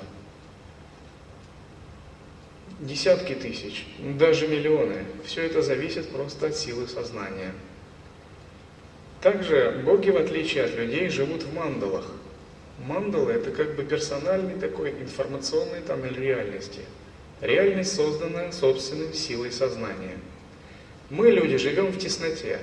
Десятки 2.80 3.34
тысяч, 3.34 3.86
даже 4.00 4.48
миллионы. 4.48 5.06
Все 5.24 5.44
это 5.44 5.62
зависит 5.62 6.10
просто 6.10 6.48
от 6.48 6.58
силы 6.58 6.88
сознания. 6.88 7.54
Также 9.22 9.82
боги, 9.86 10.10
в 10.10 10.17
отличие 10.17 10.65
от 10.65 10.76
людей, 10.76 11.08
живут 11.10 11.44
в 11.44 11.54
мандалах. 11.54 12.12
Мандалы– 12.88 13.32
это 13.34 13.52
как 13.52 13.76
бы 13.76 13.84
персональный 13.84 14.56
такой 14.56 14.91
информационный 14.91 15.82
тоннель 15.82 16.20
реальности. 16.20 16.82
Реальность 17.39 17.96
создана 17.96 18.52
собственной 18.52 19.13
силой 19.13 19.52
сознания. 19.52 20.17
Мы, 21.10 21.30
люди, 21.30 21.58
живем 21.58 21.88
в 21.88 22.00
тесноте. 22.00 22.60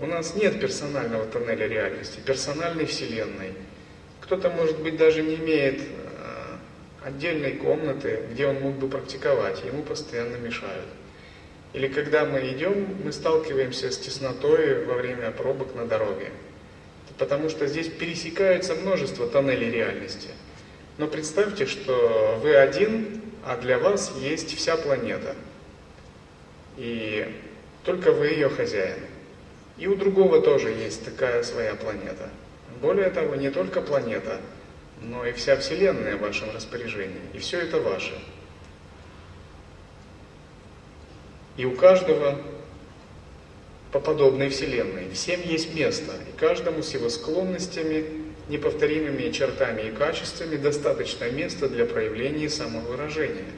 У 0.00 0.06
нас 0.06 0.34
нет 0.34 0.60
персонального 0.60 1.24
тоннеля 1.26 1.68
реальности, 1.68 2.18
персональной 2.24 2.86
вселенной. 2.86 3.52
Кто-то, 4.20 4.50
может 4.50 4.80
быть, 4.80 4.96
даже 4.96 5.22
не 5.22 5.36
имеет 5.36 5.80
э, 5.80 5.84
отдельной 7.04 7.52
комнаты, 7.52 8.22
где 8.32 8.46
он 8.46 8.60
мог 8.60 8.74
бы 8.74 8.88
практиковать, 8.88 9.64
ему 9.64 9.82
постоянно 9.82 10.36
мешают. 10.36 10.86
Или 11.74 11.88
когда 11.88 12.24
мы 12.24 12.40
идем, 12.50 12.86
мы 13.04 13.12
сталкиваемся 13.12 13.90
с 13.90 13.98
теснотой 13.98 14.84
во 14.84 14.94
время 14.94 15.30
пробок 15.30 15.74
на 15.74 15.86
дороге. 15.86 16.30
Потому 17.18 17.48
что 17.48 17.66
здесь 17.66 17.88
пересекаются 17.88 18.74
множество 18.74 19.26
тоннелей 19.26 19.70
реальности. 19.70 20.28
Но 20.98 21.06
представьте, 21.06 21.66
что 21.66 22.38
вы 22.42 22.56
один, 22.56 23.22
а 23.44 23.56
для 23.56 23.78
вас 23.78 24.12
есть 24.20 24.56
вся 24.56 24.76
планета. 24.76 25.36
И 26.76 27.32
только 27.84 28.12
вы 28.12 28.28
ее 28.28 28.48
хозяин. 28.48 28.98
И 29.76 29.86
у 29.86 29.96
другого 29.96 30.40
тоже 30.40 30.70
есть 30.70 31.04
такая 31.04 31.42
своя 31.42 31.74
планета. 31.74 32.30
Более 32.80 33.10
того, 33.10 33.34
не 33.34 33.50
только 33.50 33.80
планета, 33.80 34.40
но 35.00 35.24
и 35.26 35.32
вся 35.32 35.56
Вселенная 35.56 36.16
в 36.16 36.20
вашем 36.20 36.50
распоряжении. 36.54 37.20
И 37.32 37.38
все 37.38 37.60
это 37.60 37.80
ваше. 37.80 38.14
И 41.56 41.64
у 41.64 41.76
каждого 41.76 42.40
по 43.94 44.00
подобной 44.00 44.48
Вселенной. 44.48 45.08
Всем 45.10 45.40
есть 45.42 45.72
место, 45.72 46.14
и 46.28 46.36
каждому 46.36 46.82
с 46.82 46.92
его 46.94 47.08
склонностями, 47.08 48.04
неповторимыми 48.48 49.30
чертами 49.30 49.82
и 49.82 49.92
качествами 49.92 50.56
достаточно 50.56 51.30
места 51.30 51.68
для 51.68 51.86
проявления 51.86 52.50
самовыражения. 52.50 53.52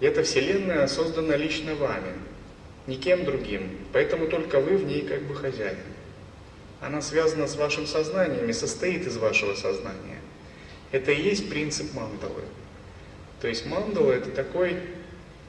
И 0.00 0.06
эта 0.06 0.22
Вселенная 0.22 0.86
создана 0.86 1.36
лично 1.36 1.74
вами, 1.74 2.14
никем 2.86 3.26
другим, 3.26 3.68
поэтому 3.92 4.28
только 4.28 4.60
вы 4.60 4.78
в 4.78 4.86
ней 4.86 5.02
как 5.02 5.20
бы 5.24 5.34
хозяин. 5.34 5.76
Она 6.80 7.02
связана 7.02 7.46
с 7.46 7.54
вашим 7.56 7.86
сознанием 7.86 8.48
и 8.48 8.54
состоит 8.54 9.06
из 9.06 9.18
вашего 9.18 9.54
сознания. 9.54 10.20
Это 10.90 11.12
и 11.12 11.20
есть 11.20 11.50
принцип 11.50 11.92
мандалы. 11.92 12.44
То 13.42 13.48
есть 13.48 13.66
мандала 13.66 14.12
это 14.12 14.30
такой 14.30 14.78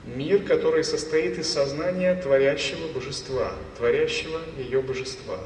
мир, 0.06 0.44
который 0.44 0.84
состоит 0.84 1.38
из 1.40 1.50
сознания 1.50 2.16
творящего 2.16 2.88
божества, 2.94 3.54
творящего 3.78 4.40
ее 4.58 4.82
божества. 4.82 5.40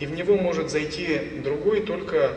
И 0.00 0.06
в 0.06 0.12
него 0.12 0.36
может 0.36 0.70
зайти 0.70 1.20
другой 1.42 1.82
только 1.82 2.36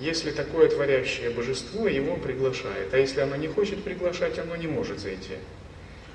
если 0.00 0.30
такое 0.30 0.68
творящее 0.68 1.30
божество 1.30 1.88
его 1.88 2.16
приглашает. 2.16 2.92
А 2.92 2.98
если 2.98 3.20
оно 3.20 3.36
не 3.36 3.48
хочет 3.48 3.82
приглашать, 3.82 4.38
оно 4.38 4.56
не 4.56 4.66
может 4.66 4.98
зайти. 4.98 5.34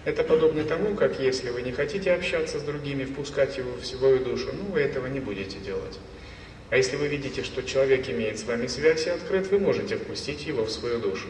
Это 0.06 0.24
подобно 0.24 0.64
тому, 0.64 0.96
как 0.96 1.20
если 1.20 1.50
вы 1.50 1.62
не 1.62 1.72
хотите 1.72 2.12
общаться 2.12 2.60
с 2.60 2.64
другими, 2.64 3.06
впускать 3.06 3.58
его 3.58 3.72
в 3.74 3.86
свою 3.86 4.20
душу, 4.20 4.50
ну 4.54 4.72
вы 4.72 4.82
этого 4.82 5.08
не 5.08 5.20
будете 5.20 5.60
делать. 5.60 6.00
А 6.70 6.78
если 6.78 6.96
вы 6.96 7.08
видите, 7.08 7.44
что 7.44 7.64
человек 7.64 8.10
имеет 8.10 8.40
с 8.40 8.44
вами 8.46 8.68
связь 8.68 9.06
и 9.06 9.10
открыт, 9.10 9.48
вы 9.52 9.60
можете 9.60 9.98
впустить 9.98 10.46
его 10.46 10.66
в 10.66 10.72
свою 10.72 11.00
душу. 11.00 11.28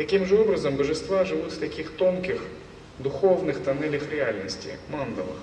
Таким 0.00 0.24
же 0.24 0.40
образом, 0.40 0.76
божества 0.76 1.26
живут 1.26 1.52
в 1.52 1.58
таких 1.58 1.90
тонких, 1.90 2.40
духовных 3.00 3.62
тоннелях 3.62 4.10
реальности, 4.10 4.70
мандалах. 4.88 5.36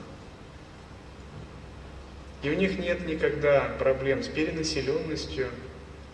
И 2.41 2.49
у 2.49 2.55
них 2.55 2.79
нет 2.79 3.05
никогда 3.05 3.75
проблем 3.77 4.23
с 4.23 4.27
перенаселенностью, 4.27 5.49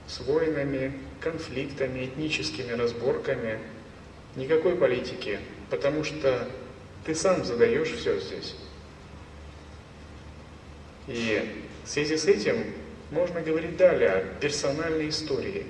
с 0.07 0.19
войнами, 0.19 0.91
конфликтами, 1.21 2.03
этническими 2.03 2.73
разборками, 2.73 3.59
никакой 4.35 4.75
политики, 4.75 5.39
потому 5.69 6.03
что 6.03 6.45
ты 7.05 7.15
сам 7.15 7.45
задаешь 7.45 7.93
все 7.93 8.19
здесь. 8.19 8.57
И 11.07 11.63
в 11.85 11.89
связи 11.89 12.17
с 12.17 12.25
этим 12.25 12.57
можно 13.09 13.39
говорить 13.39 13.77
далее 13.77 14.09
о 14.09 14.25
персональной 14.41 15.07
истории. 15.07 15.65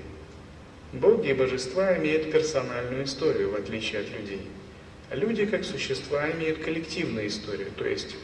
Боги 0.94 1.30
и 1.30 1.34
божества 1.34 1.98
имеют 1.98 2.32
персональную 2.32 3.06
историю, 3.06 3.50
в 3.50 3.56
отличие 3.56 4.02
от 4.02 4.12
людей. 4.12 4.42
А 5.10 5.16
люди, 5.16 5.48
как 5.48 5.66
существа, 5.66 6.30
имеют 6.32 6.60
коллективную 6.60 7.28
историю, 7.28 7.70
то 7.76 7.84
есть 7.84 8.16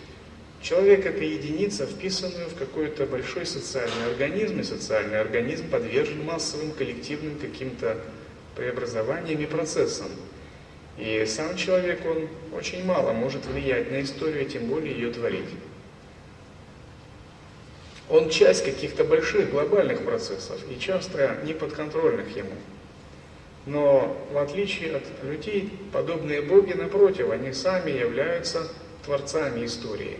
человек– 0.61 1.03
это 1.07 1.23
единица, 1.23 1.87
вписанная 1.87 2.45
в 2.45 2.55
какой-то 2.55 3.07
большой 3.07 3.47
социальный 3.47 4.05
организм, 4.11 4.59
и 4.59 4.63
социальный 4.63 5.19
организм 5.19 5.67
подвержен 5.69 6.23
массовым 6.23 6.71
коллективным 6.73 7.39
каким-то 7.39 7.97
преобразованиям 8.55 9.41
и 9.41 9.47
процессам. 9.47 10.09
И 10.99 11.25
сам 11.25 11.57
человек, 11.57 12.01
он 12.05 12.27
очень 12.55 12.85
мало 12.85 13.13
может 13.13 13.47
влиять 13.47 13.89
на 13.91 14.01
историю, 14.03 14.45
тем 14.45 14.67
более 14.67 14.93
ее 14.93 15.11
творить. 15.11 15.49
Он 18.09 18.29
часть 18.29 18.65
каких-то 18.65 19.03
больших 19.03 19.51
глобальных 19.51 20.03
процессов 20.03 20.59
и 20.69 20.79
часто 20.79 21.37
не 21.43 21.53
подконтрольных 21.53 22.35
ему. 22.35 22.55
Но 23.65 24.17
в 24.31 24.37
отличие 24.37 24.95
от 24.95 25.03
людей, 25.23 25.71
подобные 25.93 26.41
боги, 26.41 26.73
напротив, 26.73 27.29
они 27.29 27.53
сами 27.53 27.91
являются 27.91 28.67
творцами 29.05 29.65
истории. 29.65 30.17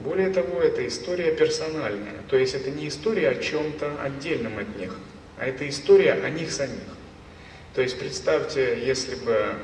Более 0.00 0.30
того, 0.30 0.62
это 0.62 0.86
история 0.86 1.32
персональная. 1.32 2.22
То 2.30 2.38
есть 2.38 2.54
это 2.54 2.70
не 2.70 2.88
история 2.88 3.30
о 3.30 3.34
чем-то 3.34 4.00
отдельном 4.02 4.58
от 4.58 4.78
них, 4.78 4.96
а 5.38 5.44
это 5.44 5.68
история 5.68 6.14
о 6.14 6.30
них 6.30 6.50
самих. 6.50 6.80
То 7.74 7.82
есть 7.82 7.98
представьте, 7.98 8.82
если 8.82 9.14
бы 9.16 9.32
э, 9.32 9.56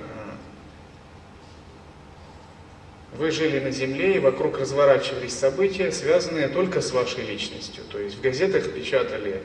вы 3.19 3.31
жили 3.31 3.59
на 3.59 3.71
Земле, 3.71 4.17
и 4.17 4.19
вокруг 4.19 4.59
разворачивались 4.59 5.33
события, 5.33 5.91
связанные 5.93 6.49
только 6.49 6.81
с 6.81 6.93
вашей 6.93 7.25
личностью. 7.25 7.83
То 7.91 7.99
есть 7.99 8.17
в 8.17 8.21
газетах 8.21 8.73
печатали 8.73 9.43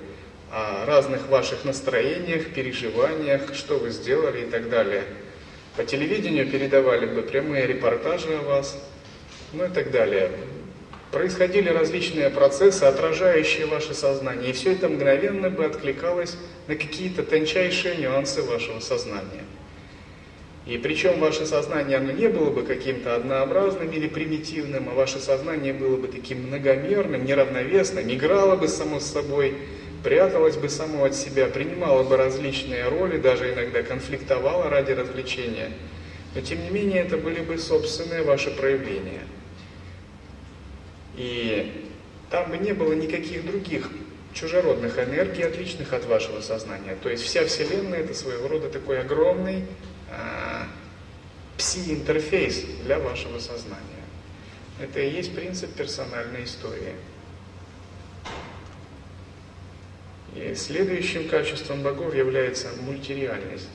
о 0.52 0.86
разных 0.86 1.30
ваших 1.30 1.64
настроениях, 1.64 2.54
переживаниях, 2.54 3.54
что 3.56 3.78
вы 3.78 3.90
сделали 3.90 4.42
и 4.42 4.50
так 4.50 4.70
далее. 4.70 5.04
По 5.78 5.86
телевидению 5.86 6.50
передавали 6.50 7.06
бы 7.06 7.22
прямые 7.22 7.66
репортажи 7.66 8.34
о 8.36 8.42
вас, 8.42 8.78
ну 9.54 9.66
и 9.66 9.70
так 9.70 9.92
далее. 9.92 10.30
Происходили 11.12 11.70
различные 11.70 12.30
процессы, 12.30 12.84
отражающие 12.84 13.66
ваше 13.66 13.94
сознание, 13.94 14.50
и 14.50 14.54
все 14.54 14.74
это 14.74 14.90
мгновенно 14.90 15.50
бы 15.50 15.66
откликалось 15.66 16.36
на 16.68 16.76
какие-то 16.76 17.24
тончайшие 17.24 17.98
нюансы 17.98 18.42
вашего 18.42 18.80
сознания. 18.80 19.44
И 20.66 20.78
причем 20.78 21.20
ваше 21.20 21.46
сознание, 21.48 21.98
оно 21.98 22.12
не 22.12 22.28
было 22.28 22.52
бы 22.52 22.62
каким-то 22.62 23.16
однообразным 23.16 23.90
или 23.92 24.08
примитивным, 24.08 24.90
а 24.90 24.94
ваше 24.94 25.20
сознание 25.20 25.74
было 25.74 25.98
бы 25.98 26.08
таким 26.08 26.48
многомерным, 26.48 27.26
неравновесным, 27.26 28.12
играло 28.12 28.56
бы 28.56 28.68
само 28.68 29.00
с 29.00 29.06
собой, 29.06 29.56
пряталось 30.04 30.58
бы 30.58 30.70
само 30.70 31.06
от 31.06 31.16
себя, 31.16 31.48
принимало 31.48 32.04
бы 32.04 32.16
различные 32.16 32.88
роли, 32.90 33.18
даже 33.18 33.52
иногда 33.52 33.82
конфликтовало 33.82 34.70
ради 34.70 34.92
развлечения. 34.92 35.72
Но 36.36 36.42
тем 36.42 36.62
не 36.64 36.70
менее 36.70 37.02
это 37.02 37.18
были 37.18 37.42
бы 37.42 37.58
собственные 37.58 38.22
ваши 38.22 38.52
проявления. 38.52 39.22
И 41.18 41.88
там 42.30 42.52
бы 42.52 42.58
не 42.58 42.74
было 42.74 42.94
никаких 42.94 43.46
других 43.46 43.90
чужеродных 44.34 44.98
энергий, 44.98 45.44
отличных 45.44 45.92
от 45.94 46.06
вашего 46.06 46.40
сознания. 46.40 46.96
То 47.02 47.10
есть 47.10 47.24
вся 47.24 47.46
Вселенная 47.46 48.00
это 48.00 48.14
своего 48.14 48.48
рода 48.48 48.70
такой 48.70 49.02
огромный 49.02 49.64
а, 50.10 50.51
пси-интерфейс 51.62 52.66
для 52.84 52.98
вашего 52.98 53.38
сознания. 53.38 53.86
Это 54.82 55.00
и 55.00 55.12
есть 55.12 55.36
принцип 55.36 55.72
персональной 55.76 56.44
истории. 56.46 56.96
И 60.36 60.56
следующим 60.56 61.30
качеством 61.30 61.84
богов 61.84 62.16
является 62.16 62.70
мультиреальность. 62.82 63.70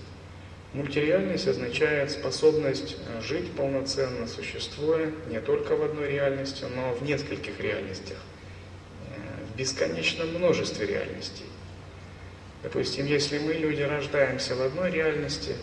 Мультиреальность 0.72 1.46
означает 1.46 2.10
способность 2.10 2.96
э, 3.06 3.22
жить 3.22 3.52
полноценно, 3.52 4.26
существуя 4.26 5.12
не 5.30 5.40
только 5.40 5.76
в 5.76 5.82
одной 5.82 6.10
реальности, 6.10 6.64
но 6.74 6.92
в 6.92 7.02
нескольких 7.02 7.60
реальностях, 7.60 8.18
э, 9.10 9.44
в 9.52 9.56
бесконечном 9.56 10.34
множестве 10.34 10.86
реальностей. 10.86 11.44
Допустим, 12.62 13.06
если 13.06 13.38
мы, 13.38 13.52
люди, 13.54 13.82
рождаемся 13.82 14.56
в 14.56 14.62
одной 14.62 14.90
реальности, 14.90 15.54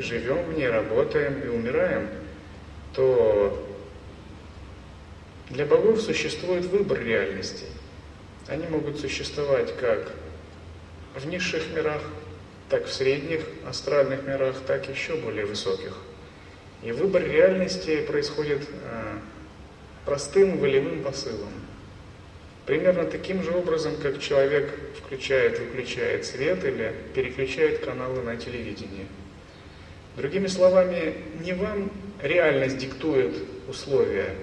живем 0.00 0.44
в 0.44 0.56
ней, 0.56 0.68
работаем 0.68 1.40
и 1.40 1.48
умираем, 1.48 2.08
то 2.94 3.66
для 5.50 5.64
богов 5.66 6.00
существует 6.00 6.64
выбор 6.66 7.00
реальностей. 7.00 7.68
Они 8.46 8.66
могут 8.66 8.98
существовать 8.98 9.76
как 9.78 10.12
в 11.14 11.26
низших 11.26 11.62
мирах, 11.74 12.02
так 12.68 12.86
в 12.86 12.92
средних 12.92 13.44
астральных 13.66 14.26
мирах, 14.26 14.56
так 14.66 14.88
еще 14.88 15.16
более 15.16 15.46
высоких. 15.46 15.96
И 16.82 16.92
выбор 16.92 17.22
реальности 17.22 18.02
происходит 18.02 18.62
э, 18.62 19.18
простым 20.04 20.58
волевым 20.58 21.02
посылом. 21.02 21.52
Примерно 22.66 23.04
таким 23.04 23.42
же 23.42 23.52
образом, 23.52 23.96
как 23.96 24.20
человек 24.20 24.70
включает, 24.98 25.58
выключает 25.58 26.26
свет 26.26 26.64
или 26.64 26.94
переключает 27.14 27.84
каналы 27.84 28.22
на 28.22 28.36
телевидении. 28.36 29.06
Другими 30.18 30.48
словами, 30.48 31.14
не 31.44 31.52
вам 31.52 31.92
реальность 32.20 32.78
диктует 32.78 33.36
условия, 33.68 34.34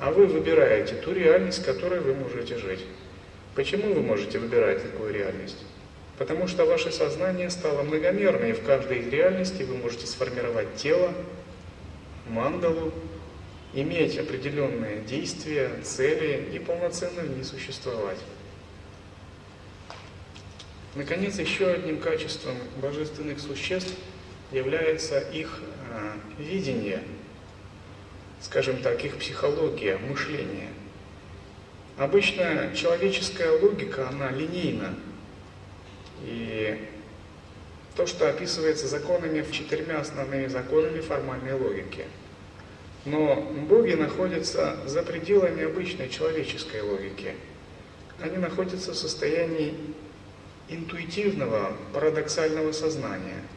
а 0.00 0.12
вы 0.12 0.26
выбираете 0.26 0.94
ту 0.94 1.12
реальность, 1.12 1.62
в 1.62 1.64
которой 1.64 1.98
вы 1.98 2.14
можете 2.14 2.56
жить. 2.58 2.84
Почему 3.56 3.92
вы 3.92 4.02
можете 4.02 4.38
выбирать 4.38 4.84
такую 4.84 5.12
реальность? 5.12 5.64
Потому 6.16 6.46
что 6.46 6.64
ваше 6.64 6.92
сознание 6.92 7.50
стало 7.50 7.82
многомерным, 7.82 8.50
и 8.50 8.52
в 8.52 8.62
каждой 8.62 9.00
из 9.00 9.08
реальностей 9.08 9.64
вы 9.64 9.74
можете 9.74 10.06
сформировать 10.06 10.76
тело, 10.76 11.12
мандалу, 12.28 12.92
иметь 13.74 14.16
определенные 14.18 15.00
действия, 15.00 15.72
цели 15.82 16.50
и 16.52 16.60
полноценно 16.60 17.22
в 17.22 17.36
ней 17.36 17.42
существовать. 17.42 18.18
Наконец, 20.94 21.36
еще 21.40 21.66
одним 21.66 21.98
качеством 21.98 22.54
божественных 22.80 23.40
существ– 23.40 23.92
является 24.56 25.20
их 25.20 25.60
э, 25.90 26.12
видение, 26.38 27.02
скажем 28.40 28.78
так, 28.78 29.04
их 29.04 29.18
психология, 29.18 29.98
мышление. 29.98 30.70
Обычно 31.98 32.74
человеческая 32.74 33.50
логика, 33.60 34.08
она 34.08 34.30
линейна. 34.30 34.94
И 36.22 36.88
то, 37.96 38.06
что 38.06 38.28
описывается 38.28 38.86
законами, 38.86 39.44
четырьмя 39.50 40.00
основными 40.00 40.46
законами 40.46 41.00
формальной 41.00 41.52
логики. 41.52 42.04
Но 43.04 43.36
боги 43.68 43.92
находятся 43.92 44.78
за 44.86 45.02
пределами 45.02 45.64
обычной 45.64 46.08
человеческой 46.08 46.80
логики. 46.80 47.34
Они 48.20 48.38
находятся 48.38 48.92
в 48.92 48.96
состоянии 48.96 49.74
интуитивного, 50.68 51.76
парадоксального 51.92 52.72
сознания– 52.72 53.42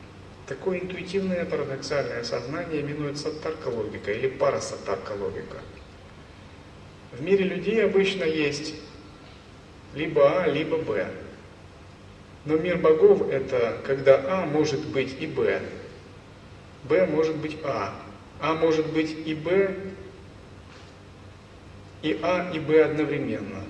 Такое 0.50 0.80
интуитивное 0.80 1.46
парадоксальное 1.46 2.24
сознание 2.24 2.82
именуется 2.82 3.32
таркологика 3.32 4.12
или 4.12 4.28
парасатаркологика. 4.28 5.58
В 7.12 7.22
мире 7.22 7.46
людей 7.46 7.86
обычно 7.86 8.24
есть 8.24 8.74
либо 9.94 10.42
А, 10.42 10.48
либо 10.48 10.78
Б. 10.80 11.08
Но 12.46 12.58
мир 12.58 12.80
богов 12.80 13.30
это 13.30 13.78
когда 13.86 14.26
А 14.28 14.48
может 14.48 14.88
быть 14.88 15.22
и 15.22 15.28
Б, 15.28 15.62
Б 16.86 17.06
может 17.06 17.36
быть 17.36 17.60
А, 17.64 17.94
А 18.40 18.56
может 18.56 18.92
быть 18.92 19.16
и 19.28 19.36
Б, 19.36 19.76
и 22.02 22.20
А, 22.24 22.52
и 22.52 22.58
Б 22.58 22.86
одновременно. 22.86 23.66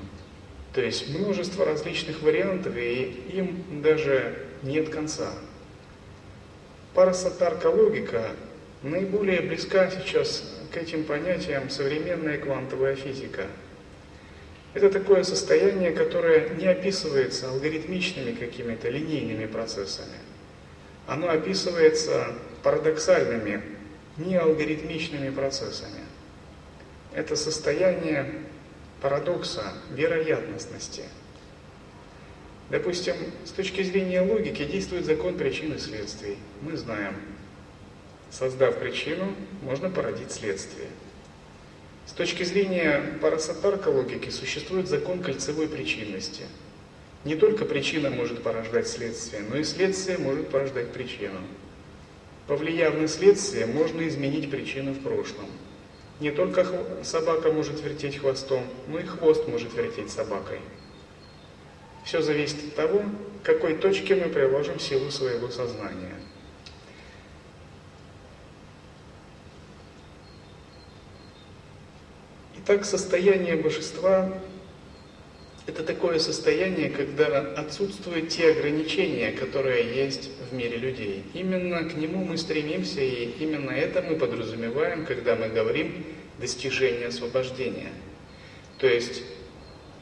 То 0.71 0.79
есть 0.79 1.09
множество 1.09 1.65
различных 1.65 2.21
вариантов, 2.21 2.77
и 2.77 3.21
им 3.33 3.81
даже 3.81 4.45
нет 4.63 4.87
конца. 4.87 5.33
Парасатарка 6.93 7.67
логика 7.67 8.31
наиболее 8.81 9.41
близка 9.41 9.91
сейчас 9.91 10.43
к 10.73 10.77
этим 10.77 11.03
понятиям 11.03 11.69
современная 11.69 12.37
квантовая 12.37 12.95
физика. 12.95 13.45
Это 14.73 14.89
такое 14.89 15.23
состояние, 15.23 15.91
которое 15.91 16.49
не 16.49 16.67
описывается 16.67 17.49
алгоритмичными 17.49 18.33
какими-то 18.33 18.89
линейными 18.89 19.45
процессами. 19.45 20.17
Оно 21.07 21.29
описывается 21.29 22.27
парадоксальными, 22.63 23.61
неалгоритмичными 24.17 25.29
процессами. 25.29 26.03
Это 27.13 27.35
состояние 27.35 28.31
парадокса, 29.01 29.73
вероятностности– 29.91 31.03
Допустим, 32.69 33.15
с 33.45 33.51
точки 33.51 33.81
зрения 33.81 34.21
логики 34.21 34.63
действует 34.63 35.05
закон 35.05 35.37
причин 35.37 35.73
и 35.73 35.79
следствий. 35.79 36.37
Мы 36.61 36.77
знаем, 36.77 37.15
создав 38.29 38.77
причину, 38.77 39.33
можно 39.63 39.89
породить 39.89 40.31
следствие. 40.31 40.87
С 42.05 42.11
точки 42.11 42.43
зрения 42.43 43.17
парасатарка 43.21 43.89
логики 43.89 44.29
существует 44.29 44.87
закон 44.87 45.21
кольцевой 45.21 45.67
причинности. 45.67 46.43
Не 47.25 47.35
только 47.35 47.65
причина 47.65 48.11
может 48.11 48.43
порождать 48.43 48.87
следствие, 48.87 49.43
но 49.49 49.57
и 49.57 49.63
следствие 49.63 50.17
может 50.19 50.49
порождать 50.49 50.91
причину. 50.91 51.39
Повлияв 52.47 52.95
на 52.95 53.07
следствие, 53.07 53.65
можно 53.65 54.07
изменить 54.07 54.49
причину 54.49 54.93
в 54.93 54.99
прошлом. 55.01 55.45
Не 56.19 56.31
только 56.31 56.65
собака 57.03 57.51
может 57.51 57.83
вертеть 57.83 58.17
хвостом, 58.17 58.63
но 58.87 58.99
и 58.99 59.03
хвост 59.03 59.47
может 59.47 59.73
вертеть 59.75 60.11
собакой. 60.11 60.59
Все 62.05 62.21
зависит 62.21 62.57
от 62.69 62.75
того, 62.75 63.03
к 63.41 63.45
какой 63.45 63.75
точке 63.75 64.15
мы 64.15 64.29
приложим 64.29 64.79
силу 64.79 65.11
своего 65.11 65.49
сознания. 65.49 66.15
Итак, 72.57 72.85
состояние 72.85 73.55
божества– 73.55 74.31
это 75.69 75.83
такое 75.83 76.19
состояние, 76.19 76.89
когда 76.89 77.39
отсутствуют 77.53 78.29
те 78.29 78.51
ограничения, 78.51 79.31
которые 79.31 79.95
есть 79.95 80.29
в 80.49 80.53
мире 80.53 80.77
людей. 80.77 81.23
Именно 81.33 81.89
к 81.89 81.95
нему 81.95 82.25
мы 82.25 82.37
стремимся, 82.37 83.01
и 83.01 83.31
именно 83.39 83.71
это 83.71 84.01
мы 84.01 84.15
подразумеваем, 84.15 85.05
когда 85.05 85.35
мы 85.35 85.49
говорим 85.49 86.05
«достижение 86.39 87.07
освобождения». 87.07 87.91
То 88.79 88.87
есть 88.87 89.23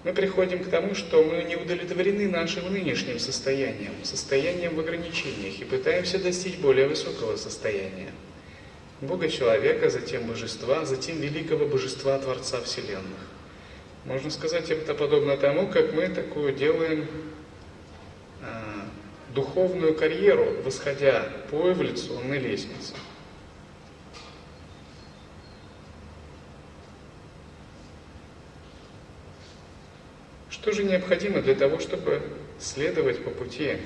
мы 0.08 0.13
приходим 0.13 0.63
к 0.63 0.70
тому, 0.70 0.96
что 0.96 1.22
мы 1.22 1.43
не 1.43 1.58
удовлетворены 1.58 2.30
нашим 2.30 2.72
нынешним 2.72 3.20
состоянием, 3.20 3.91
состоянием 4.04 4.74
в 4.74 4.80
ограничениях, 4.80 5.60
и 5.60 5.65
пытаемся 5.65 6.17
достичь 6.17 6.56
более 6.60 6.88
высокого 6.88 7.36
состояния. 7.36 8.12
Бога 9.02 9.28
человека, 9.28 9.89
затем 9.89 10.26
божества, 10.26 10.86
затем 10.86 11.20
великого 11.20 11.65
божества 11.65 12.17
Творца 12.20 12.62
Вселенных. 12.62 13.20
Можно 14.06 14.32
сказать, 14.32 14.70
это 14.70 14.93
подобно 14.93 15.36
тому, 15.36 15.67
как 15.67 15.91
мы 15.91 16.08
такую 16.08 16.54
делаем 16.54 17.06
э, 18.41 18.46
духовную 19.36 19.93
карьеру, 19.93 20.62
восходя 20.63 21.28
по 21.52 21.74
эволюционной 21.74 22.39
лестнице. 22.39 22.93
Что 30.62 30.72
же 30.72 30.84
необходимо 30.84 31.41
для 31.41 31.54
того, 31.54 31.80
чтобы 31.80 32.22
следовать 32.60 33.24
по 33.24 33.30
пути 33.30 33.78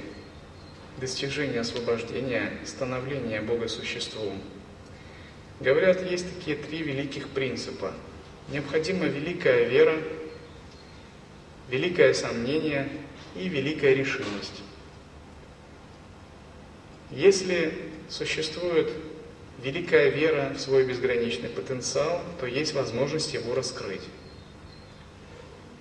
достижения 1.00 1.60
освобождения, 1.60 2.54
становления 2.66 3.42
Бога 3.42 3.68
существом? 3.68 4.42
Говорят, 5.60 6.10
есть 6.10 6.26
такие 6.34 6.56
три 6.56 6.82
великих 6.82 7.28
принципа. 7.30 7.94
Необходима 8.50 9.06
великая 9.06 9.66
вера, 9.66 9.98
великое 11.70 12.14
сомнение 12.14 12.88
и 13.36 13.50
великая 13.50 13.94
решимость. 13.94 14.64
Если 17.12 17.74
существует 18.10 18.90
великая 19.62 20.10
вера 20.10 20.54
в 20.56 20.60
свой 20.60 20.86
безграничный 20.86 21.50
потенциал, 21.50 22.24
то 22.40 22.46
есть 22.46 22.74
возможность 22.74 23.34
его 23.34 23.54
раскрыть. 23.54 24.02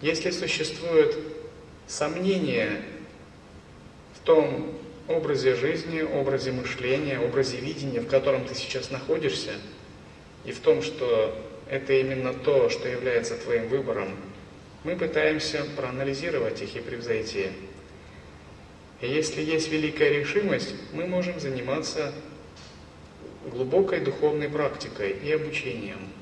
Если 0.01 0.31
существует 0.31 1.15
сомнение 1.87 2.81
в 4.15 4.25
том 4.25 4.79
образе 5.09 5.55
жизни, 5.55 6.01
образе 6.01 6.53
мышления, 6.53 7.19
образе 7.19 7.59
видения, 7.59 8.01
в 8.01 8.07
котором 8.07 8.47
ты 8.47 8.55
сейчас 8.55 8.91
находишься, 8.91 9.53
и 10.45 10.53
в 10.53 10.61
том, 10.61 10.81
что 10.81 11.37
это 11.69 11.93
именно 11.93 12.33
то, 12.33 12.71
что 12.71 12.89
является 12.89 13.37
твоим 13.37 13.69
выбором, 13.69 14.17
мы 14.85 14.97
пытаемся 14.97 15.67
проанализировать 15.77 16.63
их 16.63 16.77
и 16.77 16.81
превзойти. 16.81 17.49
И 19.03 19.07
если 19.07 19.43
есть 19.43 19.71
великая 19.71 20.09
решимость, 20.09 20.75
мы 20.95 21.07
можем 21.07 21.39
заниматься 21.41 22.15
глубокой 23.51 24.01
духовной 24.01 24.49
практикой 24.49 25.11
и 25.11 25.31
обучением– 25.33 25.99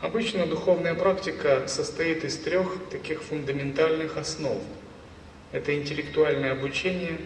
Обычно 0.00 0.46
духовная 0.46 0.94
практика 0.94 1.64
состоит 1.66 2.24
из 2.24 2.38
трех 2.38 2.88
таких 2.90 3.22
фундаментальных 3.22 4.16
основ. 4.16 4.62
Это 5.52 5.76
интеллектуальное 5.76 6.52
обучение, 6.52 7.18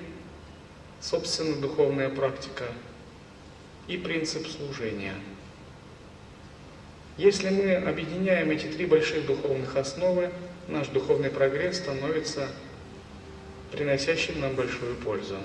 собственно 1.01 1.55
духовная 1.55 2.09
практика 2.09 2.65
и 3.87 3.97
принцип 3.97 4.49
служения. 4.49 5.15
Если 7.17 7.49
мы 7.51 7.75
объединяем 7.75 8.51
эти 8.51 8.67
три 8.67 8.87
больших 8.87 9.25
духовных 9.25 9.77
основы, 9.77 10.31
наш 10.67 10.89
духовный 10.89 11.31
прогресс 11.31 11.77
становится 11.77 12.49
приносящим 13.71 14.41
нам 14.41 14.57
большую 14.57 14.97
пользу. 14.97 15.37